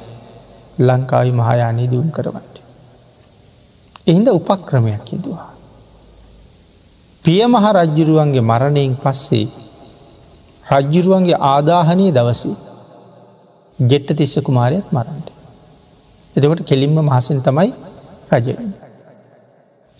[0.78, 2.54] ලංකාවි මහායානී දියුම් කරවන්ට.
[4.06, 5.48] එහින්ද උපක්‍රමයක් හිදවා.
[7.24, 9.48] පිය මහ රජ්ජුරුවන්ගේ මරණයෙන් පස්සේ
[10.66, 12.56] රජ්ජුරුවන්ගේ ආදාහනය දවසී
[13.78, 15.28] ගෙට්ට තිස්ස කුමාරයත් මරන්ට.
[16.36, 17.70] එදකොට කෙලින්ම මහසින් තමයි
[18.32, 18.70] රජවෙන්.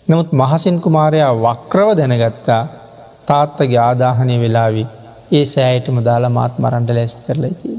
[0.07, 2.63] නමුත් මහසින් කුමාරයා වක්‍රව දැනගත්තා
[3.27, 4.83] තාත්තගේ ආදාහනය වෙලාවි
[5.33, 7.77] ඒ සෑයටම දාලා මාත් මරන්ට ලැස්ති කරලා තිය.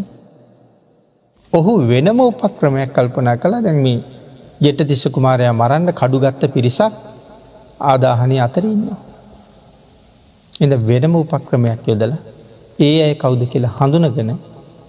[1.52, 3.86] ඔහු වෙනම උපක්‍රමයක් කල්පනා කළ දැන්ම
[4.64, 6.94] ගෙට තිස්ස කුමාරයා මරන්න කඩුගත්ත පිරිසක්
[7.82, 9.00] ආදාහනය අතර ඉන්නවා.
[10.52, 12.12] එඳ වෙනම උපක්‍රමයක් යොදල
[12.80, 14.30] ඒ අය කවුද කියලා හඳුනගෙන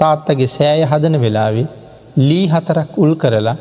[0.01, 1.67] තාත්තගේ සෑය හදන වෙලාවේ
[2.19, 3.57] ලී හතරක් උල් කරලා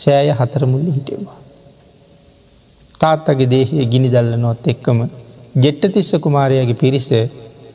[0.00, 1.38] සෑය හතරමුල්ල හිටෙවා.
[3.00, 5.00] තාත්තගේ දේහය ගිනි දල්ල නොත් එක්කම
[5.56, 7.08] ගෙට්ට තිස්ස කුමාරයාගේ පිරිස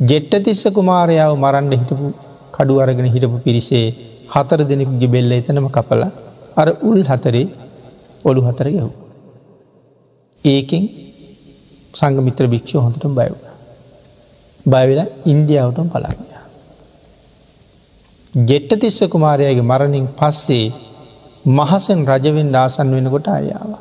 [0.02, 2.08] ගෙට්ට තිස්ස කුමාරයාව මරන්ඩ හිටපු
[2.56, 3.86] කඩු අරගෙන හිටපු පිරිසේ
[4.34, 6.02] හතර දෙනෙකුගේ බෙල්ල එතනම කපල
[6.62, 7.46] අර උල් හතරේ
[8.26, 8.92] ඔළු හතර ගැව්.
[10.46, 10.84] ඒකෙන්
[11.94, 13.36] සංගමිත්‍ර භික්ෂව හොඳට බයව.
[14.66, 16.30] බයවෙලා ඉන්දියාවටම පලාගිය.
[18.34, 20.68] ගෙට්ට තිස්ස කුමාරයාගේ මරණින් පස්සේ
[21.50, 23.72] මහසෙන් රජවෙන් ආසන් වෙනකොට අයාව.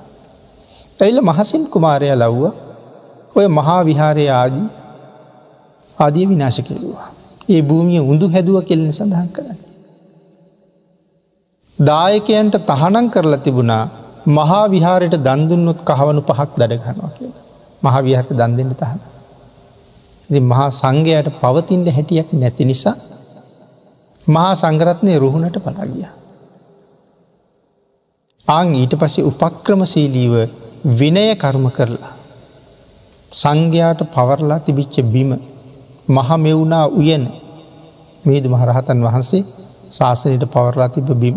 [1.00, 2.44] ඇයිල මහසින් කුමාරය ලව්ව
[3.36, 4.66] ඔය මහා විහාරය ආදී
[6.00, 7.08] ආදිය විනාශ කෙරවා.
[7.48, 9.58] ඒ භූමිය උඳු හැදුව කෙල්ලෙන සඳහන් කරන්න.
[11.78, 13.84] දායකයන්ට තහනං කරලා තිබුණා
[14.28, 17.32] මහා විහාරයට දන්දුන්නොත් කහවනු පහක් දඩගන්නවා කිය.
[17.82, 19.00] මහා විහාරට දන් දෙන්න තහන.
[20.28, 22.96] ඉති මහා සංඝයට පවතින්ට හැටියක් නැති නිසා
[24.26, 26.08] මහා සංගරත්නය රුහුණට පලාගිය.
[28.48, 30.34] ආං ඊට පස්සේ උපක්‍රමශීලීව
[30.94, 32.12] විනය කර්ම කරලා.
[33.32, 35.32] සංඝයාට පවරලා තිබිච්ච බිම
[36.10, 37.24] මහමෙවුනා උයන
[38.24, 39.42] මේදු මහරහතන් වහන්සේ
[39.90, 41.36] ශාසනයට පවරලා තිබ බිම්.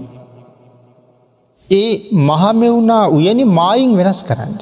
[1.69, 4.53] ඒ මහමෙවුනා උයනි මායින් වෙනස් කරන්න.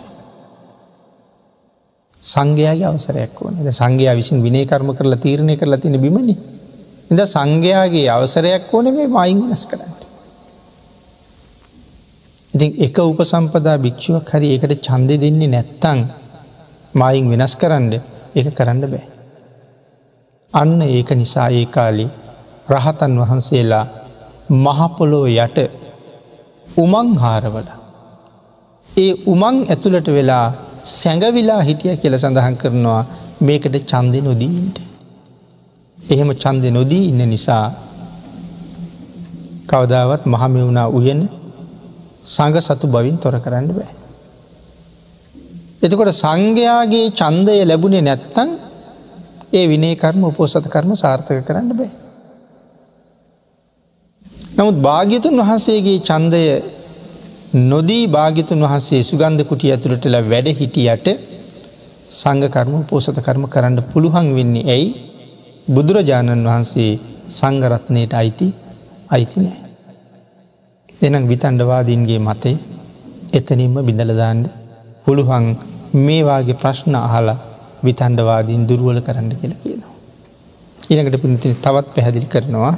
[2.22, 6.36] සංඝයාගේ අවසරයක් වන සංඝයා විසින් විනේ කර්ම කරලා තීරණය කරලා තින බිමනි
[7.10, 9.94] එද සංඝයාගේ අවසරයක් ඕන මේ මයින් වෙනස් කරන්න.
[12.54, 16.00] ඉතින් එක උපසම්පදා භික්ෂුවක් හරි එකට චන්දය දෙන්නේ නැත්තං
[16.94, 17.94] මයින් වෙනස් කරන්න
[18.36, 19.21] එක කරන්න බෑ.
[20.54, 22.06] අන්න ඒක නිසා ඒ කාලි
[22.70, 23.86] රහතන් වහන්සේලා
[24.58, 25.58] මහපොලෝ යට
[26.78, 27.68] උමං හාරවල.
[28.90, 30.46] ඒ උමං ඇතුළට වෙලා
[30.92, 33.02] සැඟවිලා හිටිය කියල සඳහන් කරනවා
[33.40, 34.78] මේකට චන්දය නොදීන්ට.
[36.00, 37.66] එහෙම චන්දය නොදී ඉන්න නිසා
[39.68, 41.22] කවදාවත් මහමෙවුණා උයන
[42.26, 43.92] සඟ සතු බවින් තොර කරන්න බෑ.
[45.82, 48.50] එතකොට සංඝයාගේ චන්දය ලැබුණේ නැත්තං
[49.52, 51.92] ඒ විනේ කර්ම උපෝසත කර්ම සාර්ථක කරන්න බෑ.
[54.54, 56.44] නමුත් භාග්‍යතුන් වහන්සේගේ චන්දය
[57.54, 61.08] නොදී භාගිතුන් වහන්සේ සුගන්ධ කුටිය ඇතුළටල වැඩ හිටියට
[62.12, 64.88] සංඝකර්ම පෝසත කර්ම කරන්න පුළුවන් වෙන්නේ ඇයි
[65.68, 66.92] බුදුරජාණන් වහන්සේ
[67.30, 68.48] සංගරත්නයට අයිති
[69.10, 69.60] අයිති නෑ.
[71.02, 72.58] එනම් විතන්ඩවාදීන්ගේ මතේ
[73.34, 74.42] එතනින්ම බිඳලදාන්න
[75.06, 75.46] පුළුවන්
[75.98, 77.40] මේවාගේ ප්‍රශ්න අහලා
[77.84, 79.92] විතන්ඩවාදීන් දුරුවල කරන්න කියලා කියනවා.
[80.82, 82.74] ඊළඟට පිනතින තවත් පැහැදිලි කරනවා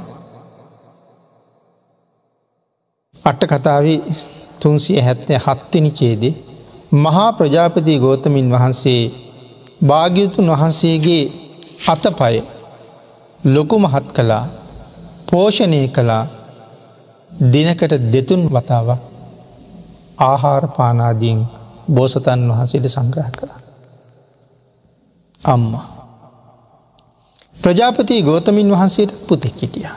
[3.24, 3.98] අට්ට කතාවේ
[4.60, 6.34] තුන්සිය හැත්තය හත්තිනි චේදේ
[6.94, 9.02] මහා ප්‍රජාපති ගෝතමින් වහන්සේ
[9.82, 11.22] භාග්‍යතුන් වහන්සේගේ
[11.88, 12.36] අතපය
[13.46, 14.44] ලොකු මහත් කළා
[15.28, 16.24] පෝෂණය කළා
[17.52, 19.00] දිනකට දෙතුන් වතාවක්
[20.20, 21.40] ආහාර පානාදීන්
[21.88, 23.63] බෝසතන් වහන්සේට සංග්‍රහ කළා.
[25.44, 25.86] අම්මා.
[27.56, 29.88] ප්‍රජාපති ගෝතමින් වහන්සේට පුතෙක් හිටිය.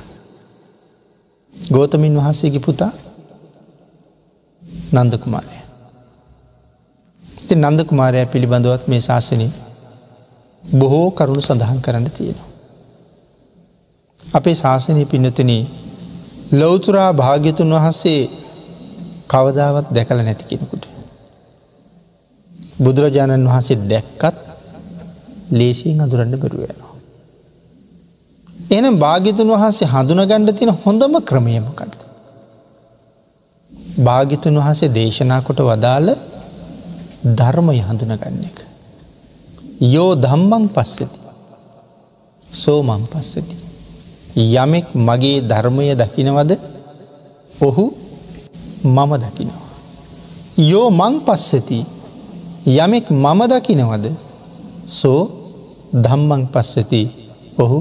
[1.54, 2.92] ගෝතමින් වහන්සේගේ පුතා
[4.94, 5.58] නන්දකුමාරය.
[7.48, 9.48] ති නන්දකුමාරය පිළිබඳවත් මේ ශාසනය
[10.64, 12.50] බොහෝ කරුණු සඳහන් කරන්න තියෙනවා.
[14.24, 15.52] අපේ ශාසනය පින්නතන
[16.54, 18.22] ලොවතුරා භාග්‍යතුන් වහන්සේ
[19.28, 20.84] කවදාවත් දැකල නැති කෙනෙකුට.
[22.80, 24.47] බුදුරජාණන් වහන්සේ දැක්කත්
[25.52, 26.94] ලේසින් අදුරන්න බැරුවයනවා.
[28.72, 31.94] එනම් භාගිතුන් වහන්සේ හඳුනගණ්ඩ තින හොඳම ක්‍රමයමකක්ද.
[34.00, 36.10] භාගිතුන් වහසේ දේශනා කොට වදාළ
[37.36, 38.58] ධර්මය හඳුනගන්න එක.
[39.86, 41.08] යෝ දම්මං පස්සති
[42.50, 43.56] සෝමං පස්සති.
[44.36, 46.52] යමෙක් මගේ ධර්මය දකිනවද
[47.62, 47.86] ඔහු
[48.86, 49.66] මම දකිනවා.
[50.62, 51.80] යෝ මං පස්සති
[52.68, 54.06] යමෙක් මම දකිනවද
[54.88, 55.22] සෝ
[55.96, 57.02] ධම්මං පස්සති
[57.60, 57.80] ඔහු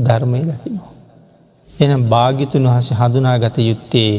[0.00, 0.92] ධර්මය දකිනවා.
[1.80, 4.12] එනම් භාගිතුන් වහස හඳුනා ගත යුත්තේ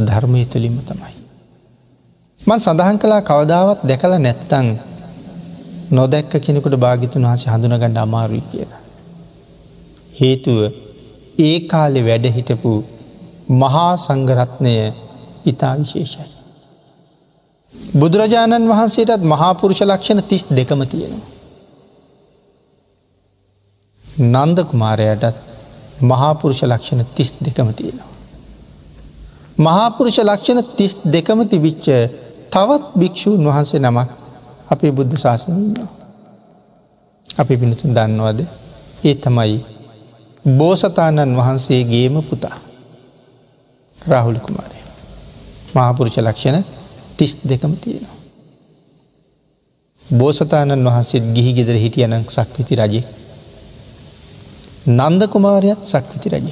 [0.00, 1.14] ධර්මය තුළින්ම තමයි.
[2.40, 4.68] මන් සඳහන් කලා කවදාවත් දැකල නැත්තං
[5.92, 8.82] නොදැක්ක කෙනෙකුට භාගිතුන් වහස හඳුනගණඩ අමාරුයි කියලා.
[10.20, 10.58] හේතුව
[11.38, 12.72] ඒ කාලෙ වැඩ හිටපු
[13.52, 14.74] මහා සංගරත්නය
[15.46, 16.39] ඉතා විශේෂයි.
[17.92, 21.28] බුදුරජාණන් වහන්සේටත් මහාපුරුෂ ලක්ෂණ තිස් දෙකම තියෙනවා.
[24.26, 25.36] නන්ද කුමාරයටත්
[26.02, 28.08] මහාපුරුෂ ලක්ෂණ තිස් දෙකම තියෙනවා.
[29.58, 31.86] මහාපුරුෂ ලක්ෂණ තිස් දෙකම තිබිච්ච
[32.50, 34.08] තවත් භික්‍ෂූන් වහන්සේ නමක්
[34.68, 35.88] අපේ බුද්ධ ශාසනන්නවා.
[37.28, 38.40] අපි පිනතුන් දන්නවද
[39.04, 39.58] ඒ තමයි
[40.44, 42.56] බෝසතාණන් වහන්සේගේම පුතා
[44.02, 44.78] රාහුලි කුමාරය.
[45.74, 46.79] මහාපුරුෂ ලක්ෂණ
[47.20, 48.18] තිස් දෙකම තියෙනවා.
[50.06, 53.06] බෝසතාණන් වහන්සේත් ගිහි ගෙදර හිටියනං සක්විති රජෙක්
[54.88, 56.48] නන්ද කුමාරයත් සක්විති රජ.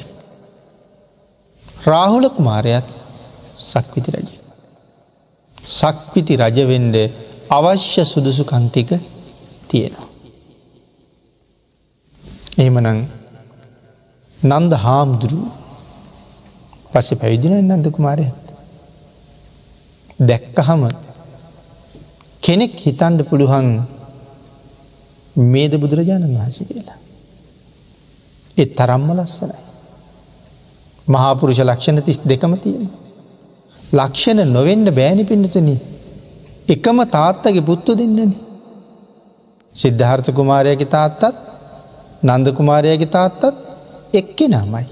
[1.85, 2.87] රාහුල කුමාරයත්
[3.57, 4.29] සක්විති රජ.
[5.59, 6.97] සක්විති රජවෙන්ඩ
[7.51, 8.91] අවශ්‍ය සුදුසු කන්ටික
[9.69, 10.09] තියෙනවා.
[12.59, 13.01] එහෙමනං
[14.37, 15.41] නන්ද හාමුදුරු
[16.93, 18.47] පස පැවිදින නන්ද කුමාරයත්.
[20.21, 20.83] දැක්කහම
[22.43, 23.69] කෙනෙක් හිතන්ඩ පුළුවන්
[25.37, 26.99] මේද බුදුරජාණන් වහස කියලා.
[28.57, 29.59] එ තරම්ම ලස්සනයි.
[31.09, 32.91] මහාපුරුෂ ලක්ෂණ තිස් දෙකම තියෙන.
[33.93, 35.69] ලක්ෂණ නොවෙන්ඩ බෑනි පිඩතන
[36.69, 38.33] එකම තාත්තගේ පුත්තු දෙන්නන.
[39.75, 41.23] සිද්ධාර්ථ කුමාරයගේ තාත්තත්
[42.25, 43.43] නන්ද කුමාරයගේ තාත්තත්
[44.14, 44.87] එක්කෙ නාමයි.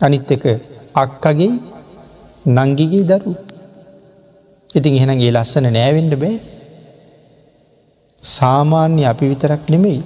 [0.00, 0.44] අනිත් එක
[0.94, 1.52] අක්කගේ
[2.46, 3.34] නංගිගේ දරු.
[4.74, 6.36] ඉතින් එහෙනගේ ලස්සන නෑවෙන්ඩ බෑ.
[8.22, 10.02] සාමාන්‍ය අපි විතරක් නෙමෙයි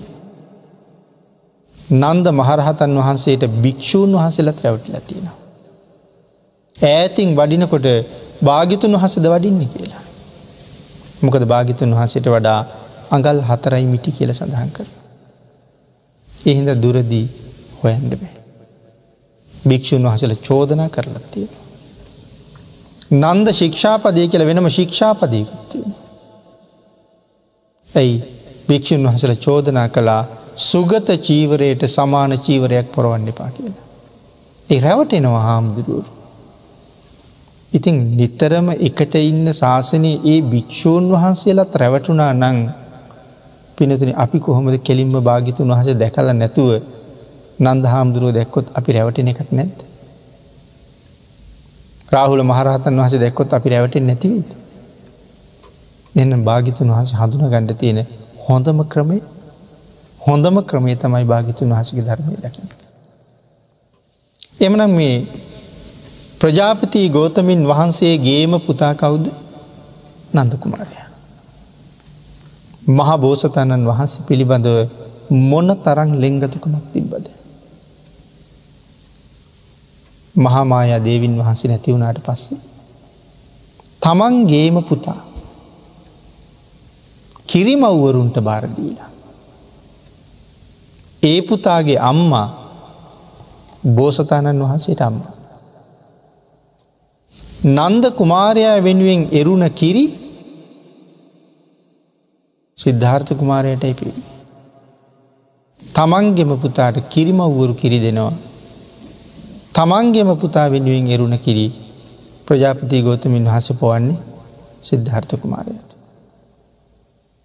[1.95, 5.37] නන්ද මහරහතන් වහන්සේට භික්‍ෂූන් වහන්සේලත් රැවටිලා තියෙනවා.
[6.79, 7.87] ඈතින් වඩිනකොට
[8.43, 10.05] භාගිතුන් වහසද වඩින්න කියලා.
[11.23, 12.61] මොකද භාගිතුන් වහසට වඩා
[13.11, 14.89] අඟල් හතරයි මිටි කියල සඳහන් කර.
[16.47, 17.27] එහින්ද දුරදී
[17.81, 18.37] හොයන්ඩ බෑ.
[19.53, 21.49] භික්‍ෂූන් වහසල චෝදනා කරලත්තිය.
[23.11, 25.85] නන්ද ශික්ෂාපදය කියල වෙනම ශික්ෂාපදයකුත්තිය.
[27.91, 28.17] ඇයි
[28.69, 30.23] භික්‍ෂූන් වහසල චෝදනා කලා
[30.57, 33.87] සුගත චීවරයට සමාන චීවරයක් පොරවන්න එපා කියලා.
[34.69, 36.11] ඒ රැවටෙනවා හාමුදුරුවරු.
[37.73, 42.59] ඉතින් නිතරම එකට ඉන්න ශාසනයේ ඒ භික්‍ෂූන් වහන්සේලත් රැවටුනා නං
[43.79, 46.71] පිනතුන අපි කොහොමද කෙලින්ම භාගිතුන් වහස දැකල නැතුව
[47.61, 49.88] නන්ද හාමුදුරුව දැක්කොත් අපි රැවටෙන එකක් නැත්.
[52.09, 54.51] රාහුල මහරහතන් වහස දැක්කොත් අපි රැවටෙන් නැතිවීද.
[56.15, 57.99] එන්න භාගිතුන් වහස හඳුන ගණඩ තියෙන
[58.47, 59.23] හොඳම ක්‍රමේ
[60.21, 62.69] හොඳම ක්‍රමේ තමයි භාගිතුන් වහසගේ ධර්මය දකින.
[64.61, 65.17] එමනම් මේ
[66.41, 69.27] ප්‍රජාපති ගෝතමින් වහන්සේ ගේම පුතා කවුද
[70.35, 70.97] නන්දකුමාරය.
[72.91, 74.79] මහා බෝසතණන් වහන්සේ පිළිබඳව
[75.43, 77.27] මොන්න තරං ලෙංගතුකමක් තිබ්බද.
[80.39, 82.61] මහාමායා දේවින් වහන්සේ නැතිවුණට පස්සේ.
[84.03, 85.21] තමන් ගේම පුතා
[87.47, 89.11] කිරිමව්වරුන්ට භාරදීලා.
[91.23, 92.47] ඒ පුතාගේ අම්මා
[93.89, 95.19] බෝසතාණන් වහන්සේට අම්ම.
[97.67, 100.05] නන්ද කුමාරයා වෙනුවෙන් එරුණ කිරි
[102.79, 104.13] සිද්ධාර්ථ කුමාරයටයි පිරි.
[105.83, 108.48] තමන්ගෙම පුතාට කිරිමව්වරු කිරි දෙනවා.
[109.79, 111.67] තමන්ගෙම පුතා වෙනුවෙන් එරුණ කිරි
[112.47, 114.19] ප්‍රජාපති ගෝතමින් වහස පොවන්නේ
[114.83, 115.91] සිද්ධාර්ථ කුමාරයට.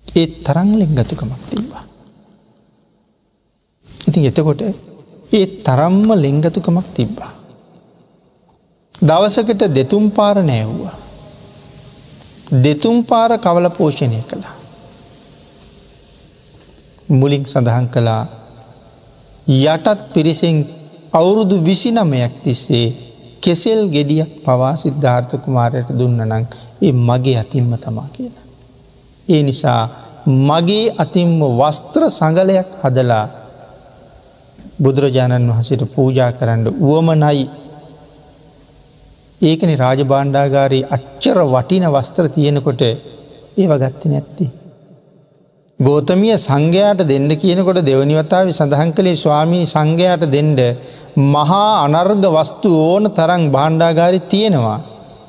[0.06, 1.84] ඒත් තරං ලෙංගතුකමක් තිබවා.
[4.08, 4.62] ඉතින් එතකොට
[5.32, 7.32] ඒ තරම්ම ලෙංගතුකමක් තිබ්බා.
[8.96, 10.98] දවසකට දෙතුම් පාර නෑව්වා.
[12.64, 14.56] දෙතුම් පාර කවල පෝෂණය කළා.
[17.12, 18.24] මුලින් සඳහන් කළා
[19.48, 20.58] යටත් පිරිසෙන්
[21.14, 22.88] අවුරුදු විසි නමයක් තිස්සේ
[23.40, 26.46] කෙසෙල් ගෙඩියක් පවා සිද්ධාර්ථ කුමාරයට දුන්න නං
[26.82, 28.46] ඒ මගේ අතින්ම තමා කියලා.
[29.28, 29.82] ඒ නිසා
[30.48, 33.26] මගේ අතින්ම වස්ත්‍ර සඟලයක් හදලා
[34.80, 37.46] බුදුරජාණන් වහසට පූජා කරන්න වුවමනයි
[39.42, 42.82] ඒකන රාජබාණ්ඩාගාරී අච්චර වටින වස්ත්‍ර තියෙනකොට
[43.58, 44.46] ඒව ගත්ත නැත්ති.
[45.80, 50.60] ගෝතමිය සංඝයාට දෙන්න කියනකොට දෙවනිවතාව සඳහන් කළේ ස්වාමී සංඝයාට දෙන්ඩ
[51.16, 54.80] මහා අනර්ග වස්තු ඕන තරං බාණ්ඩාගාරි තියෙනවා.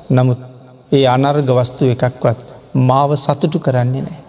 [0.09, 0.39] නමුත්
[0.91, 2.39] ඒ අනර්ග වස්තු එකක්වත්
[2.87, 4.19] මාව සතුටු කරන්නේ නෑ.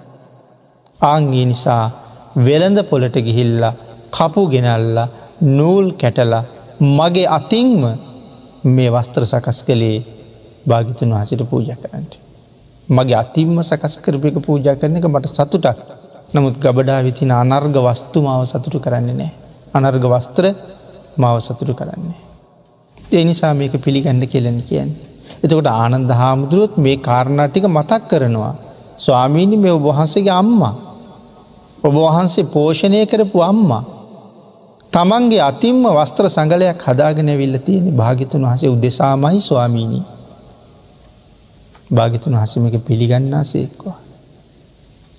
[1.01, 1.85] ආංගේ නිසා
[2.39, 3.73] වෙළඳ පොලට ගිහිල්ලා
[4.11, 4.99] කපු ගෙනල්ල
[5.51, 6.45] නූල් කැටලා
[6.81, 7.83] මගේ අතිංම
[8.67, 10.05] මේ වස්ත්‍ර සකස් කළේ
[10.69, 12.13] භාගිතන් වහසිට පූජ කරන්නට.
[12.89, 15.79] මගේ අතිම්ම සකස් කරපයක පූජ කරන එක මට සතුටක්
[16.35, 19.33] නමුත් ගබඩා විතින අනර්ග වස්තු මාව සතුටු කරන්නේ නෑ.
[19.75, 20.45] අනර්ග වස්ත්‍ර
[21.17, 22.21] මාව සතුටු කරන්නේ.
[22.99, 25.07] ඒ නිසා මේක පිළිගන්න කෙලෙන කියන්නේ.
[25.45, 28.55] එතකොට ආනන්ද හාමුදුරුවොත් මේ කාරණාටික මතක් කරනවා.
[28.99, 30.75] ස්වාමීණි මෙ ඔබහන්සගේ අම්මා.
[31.85, 33.85] ඔබ වහන්සේ පෝෂණය කරපු අම්මා.
[34.93, 40.05] තමන්ගේ අතිම්ම වස්ත්‍ර සඟලයක් හදාගෙන විල්ල තියෙන භාගිතුන් වහසේ උදෙසාමයි ස්වාමීණී.
[41.91, 43.99] භාගිතුන් හසමික පිළිගන්නා සේක්වා.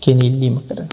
[0.02, 0.89] කෙනඉල්ලීම කරන.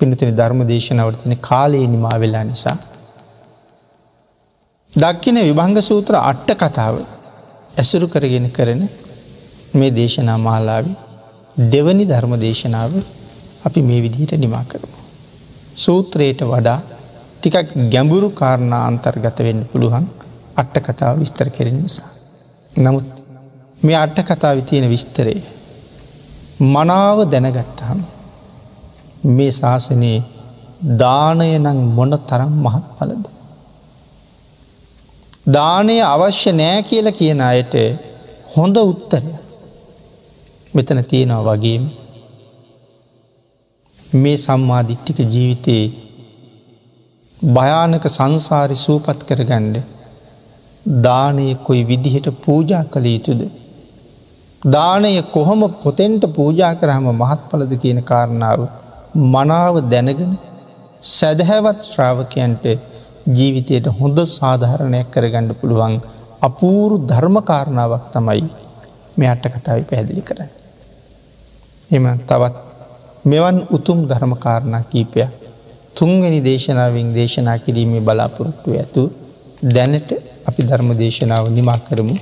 [0.00, 2.76] පිනතින ධර්ම දේශනවර්තින කාලයේ නිමා වෙලා නිසා.
[4.92, 6.96] දක්කින විභංග සූත්‍ර අට්ට කතාව
[7.74, 8.80] ඇසුරු කරගෙන කරන
[9.72, 10.90] මේ දේශනා මාලාවි
[11.64, 12.92] දෙවනි ධර්ම දේශනාව
[13.64, 14.98] අපි මේ විදිහට නිමා කරමු.
[15.76, 16.80] සූත්‍රයට වඩා
[17.36, 20.06] ටිකක් ගැඹුරු කාරණා අන්තර්ගත වෙන්න පුළුවන්
[20.56, 22.10] අට්ට කතාව විස්තර කෙරෙන නිසා.
[22.70, 23.06] නමුත්
[23.80, 25.40] මේ අට්ට කතාවි තියෙන විස්තරේ
[26.66, 28.00] මනාව දැනගත්තහම
[29.28, 30.20] මේ ශාසනයේ
[30.98, 33.26] දානය නං මොන තරම් මහත් පලද.
[35.46, 37.74] දානය අවශ්‍ය නෑ කියල කියන අයට
[38.54, 39.30] හොඳ උත්තරය
[40.74, 41.84] මෙතන තියෙනවා වගේම
[44.18, 45.86] මේ සම්මාධිට්ටික ජීවිතයේ
[47.52, 49.76] භයානක සංසාරි සූපත් කරගණ්ඩ
[51.00, 53.40] දානය කොයි විදිහට පූජා කළ යුතුද.
[54.62, 58.60] දානය කොහොම පොතෙන්ට පූජා කරහම මහත්ඵලද කියන කාරණාව
[59.26, 60.32] මනාව දැනගෙන
[61.08, 62.64] සැදහැවත් ශ්‍රාවකයන්ට
[63.28, 65.94] ජීවිතයට හොඳ සාධාරණයක් කරගණ්ඩ පුළුවන්
[66.40, 68.42] අපූරු ධර්මකාරණාවක් තමයි
[69.16, 70.50] මේ අට්ට කතාව පැහැදිලි කරන්න.
[71.90, 72.56] එම තවත්
[73.24, 75.30] මෙවන් උතුම් ධර්මකාරණා කීපයක්
[75.94, 79.02] තුන්වැනි දේශනාවෙන් දේශනා කිරීමේ බලාපොරොත්තු ඇතු
[79.66, 80.10] දැනට
[80.46, 82.14] අපි ධර්ම දේශනාව නිමා කරමු